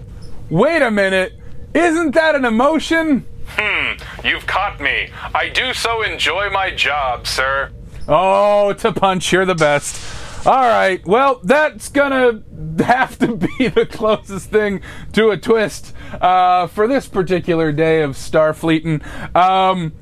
Wait 0.49 0.81
a 0.81 0.89
minute. 0.89 1.33
Isn't 1.73 2.13
that 2.15 2.35
an 2.35 2.45
emotion? 2.45 3.25
Hmm, 3.59 3.97
you've 4.25 4.45
caught 4.45 4.79
me. 4.79 5.09
I 5.33 5.49
do 5.49 5.73
so 5.73 6.03
enjoy 6.03 6.49
my 6.49 6.71
job, 6.71 7.25
sir. 7.25 7.71
Oh, 8.07 8.73
to 8.73 8.91
punch, 8.91 9.31
you're 9.31 9.45
the 9.45 9.55
best. 9.55 9.99
All 10.45 10.61
right, 10.61 11.05
well, 11.05 11.41
that's 11.43 11.89
gonna 11.89 12.43
have 12.79 13.17
to 13.19 13.35
be 13.35 13.67
the 13.67 13.85
closest 13.85 14.49
thing 14.49 14.81
to 15.13 15.31
a 15.31 15.37
twist 15.37 15.93
uh, 16.21 16.67
for 16.67 16.87
this 16.87 17.07
particular 17.07 17.71
day 17.71 18.01
of 18.03 18.11
Starfleetin'. 18.11 19.03
Um, 19.35 19.93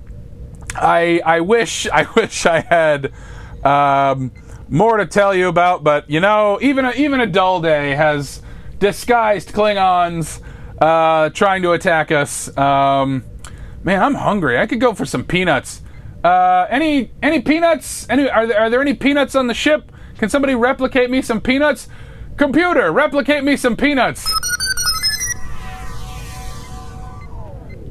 I 0.76 1.22
I 1.26 1.40
wish 1.40 1.88
I 1.94 2.08
wish 2.16 2.46
I 2.46 2.60
had 2.60 3.14
um, 3.64 4.32
more 4.68 4.98
to 4.98 5.06
tell 5.06 5.34
you 5.34 5.48
about, 5.48 5.84
but 5.84 6.10
you 6.10 6.20
know, 6.20 6.60
even 6.62 6.86
a, 6.86 6.92
even 6.92 7.22
a 7.22 7.28
dull 7.28 7.62
day 7.62 7.96
has 7.96 8.42
disguised 8.78 9.50
Klingons 9.54 10.42
uh, 10.80 11.30
trying 11.30 11.62
to 11.62 11.72
attack 11.72 12.12
us. 12.12 12.56
Um, 12.58 13.24
Man, 13.86 14.02
I'm 14.02 14.16
hungry. 14.16 14.58
I 14.58 14.66
could 14.66 14.80
go 14.80 14.96
for 14.96 15.06
some 15.06 15.24
peanuts. 15.24 15.84
Uh, 16.24 16.66
any 16.72 17.12
any 17.22 17.40
peanuts? 17.40 18.10
Any 18.10 18.28
are 18.28 18.48
there, 18.48 18.60
are 18.60 18.68
there 18.68 18.82
any 18.82 18.96
peanuts 18.96 19.36
on 19.36 19.46
the 19.46 19.54
ship? 19.54 19.92
Can 20.18 20.28
somebody 20.28 20.56
replicate 20.56 21.12
me 21.12 21.22
some 21.22 21.40
peanuts? 21.40 21.88
Computer, 22.36 22.92
replicate 22.92 23.44
me 23.44 23.56
some 23.56 23.78
peanuts. 23.78 24.34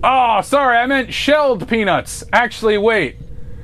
Oh, 0.03 0.41
sorry, 0.43 0.79
I 0.79 0.87
meant 0.87 1.15
shelled 1.15 1.69
peanuts. 1.69 2.25
Actually, 2.33 2.77
wait. 2.77 3.19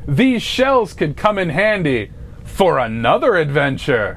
These 0.07 0.41
shells 0.41 0.93
could 0.93 1.17
come 1.17 1.37
in 1.37 1.49
handy 1.49 2.13
for 2.45 2.79
another 2.79 3.35
adventure. 3.35 4.17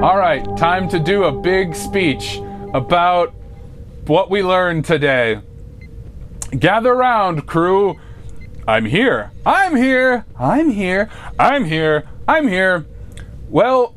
All 0.00 0.16
right, 0.16 0.44
time 0.56 0.88
to 0.88 1.00
do 1.00 1.24
a 1.24 1.32
big 1.32 1.74
speech 1.74 2.40
about 2.72 3.34
what 4.06 4.30
we 4.30 4.42
learned 4.42 4.84
today. 4.84 5.40
Gather 6.58 6.94
round, 6.94 7.46
crew. 7.46 7.98
I'm 8.66 8.84
here. 8.84 9.30
I'm 9.46 9.76
here. 9.76 10.26
I'm 10.38 10.70
here. 10.70 11.08
I'm 11.38 11.64
here. 11.64 12.08
I'm 12.28 12.48
here. 12.48 12.86
Well, 13.48 13.94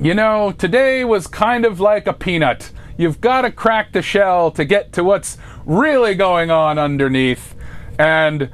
you 0.00 0.14
know, 0.14 0.52
today 0.52 1.04
was 1.04 1.26
kind 1.26 1.64
of 1.64 1.80
like 1.80 2.06
a 2.06 2.12
peanut. 2.12 2.70
You've 2.96 3.20
got 3.20 3.42
to 3.42 3.50
crack 3.50 3.92
the 3.92 4.02
shell 4.02 4.50
to 4.52 4.64
get 4.64 4.92
to 4.94 5.04
what's 5.04 5.38
really 5.64 6.14
going 6.14 6.50
on 6.50 6.78
underneath. 6.78 7.54
And 7.98 8.50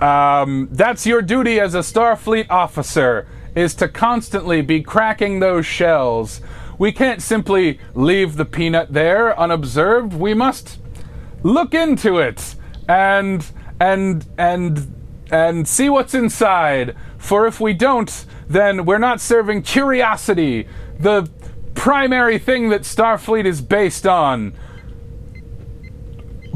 um, 0.00 0.68
that's 0.72 1.06
your 1.06 1.22
duty 1.22 1.58
as 1.58 1.74
a 1.74 1.80
Starfleet 1.80 2.46
officer 2.50 3.26
is 3.54 3.74
to 3.76 3.88
constantly 3.88 4.60
be 4.60 4.82
cracking 4.82 5.40
those 5.40 5.64
shells. 5.64 6.40
We 6.78 6.92
can't 6.92 7.22
simply 7.22 7.78
leave 7.94 8.36
the 8.36 8.44
peanut 8.44 8.92
there 8.92 9.38
unobserved. 9.38 10.12
We 10.12 10.34
must 10.34 10.78
look 11.42 11.74
into 11.74 12.18
it 12.18 12.54
and 12.88 13.46
and 13.80 14.26
and 14.36 14.94
and 15.30 15.66
see 15.66 15.88
what's 15.88 16.14
inside. 16.14 16.94
For 17.18 17.46
if 17.46 17.60
we 17.60 17.72
don't, 17.72 18.24
then 18.48 18.84
we're 18.84 18.98
not 18.98 19.20
serving 19.20 19.62
curiosity, 19.62 20.68
the 20.98 21.28
primary 21.74 22.38
thing 22.38 22.68
that 22.70 22.82
Starfleet 22.82 23.44
is 23.44 23.60
based 23.60 24.06
on. 24.06 24.54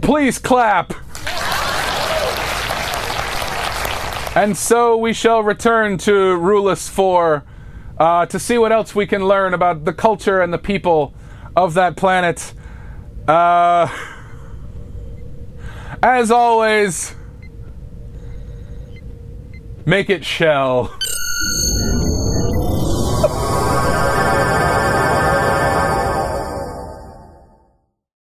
Please 0.02 0.38
clap. 0.38 0.94
And 4.36 4.56
so 4.56 4.96
we 4.96 5.12
shall 5.12 5.42
return 5.42 5.98
to 5.98 6.36
Rulus 6.36 6.88
4 6.88 7.44
uh, 8.00 8.24
to 8.24 8.38
see 8.38 8.56
what 8.56 8.72
else 8.72 8.94
we 8.94 9.06
can 9.06 9.28
learn 9.28 9.52
about 9.52 9.84
the 9.84 9.92
culture 9.92 10.40
and 10.40 10.52
the 10.52 10.58
people 10.58 11.14
of 11.54 11.74
that 11.74 11.96
planet. 11.96 12.54
Uh, 13.28 13.86
as 16.02 16.30
always, 16.30 17.14
make 19.84 20.08
it 20.08 20.24
shell. 20.24 20.96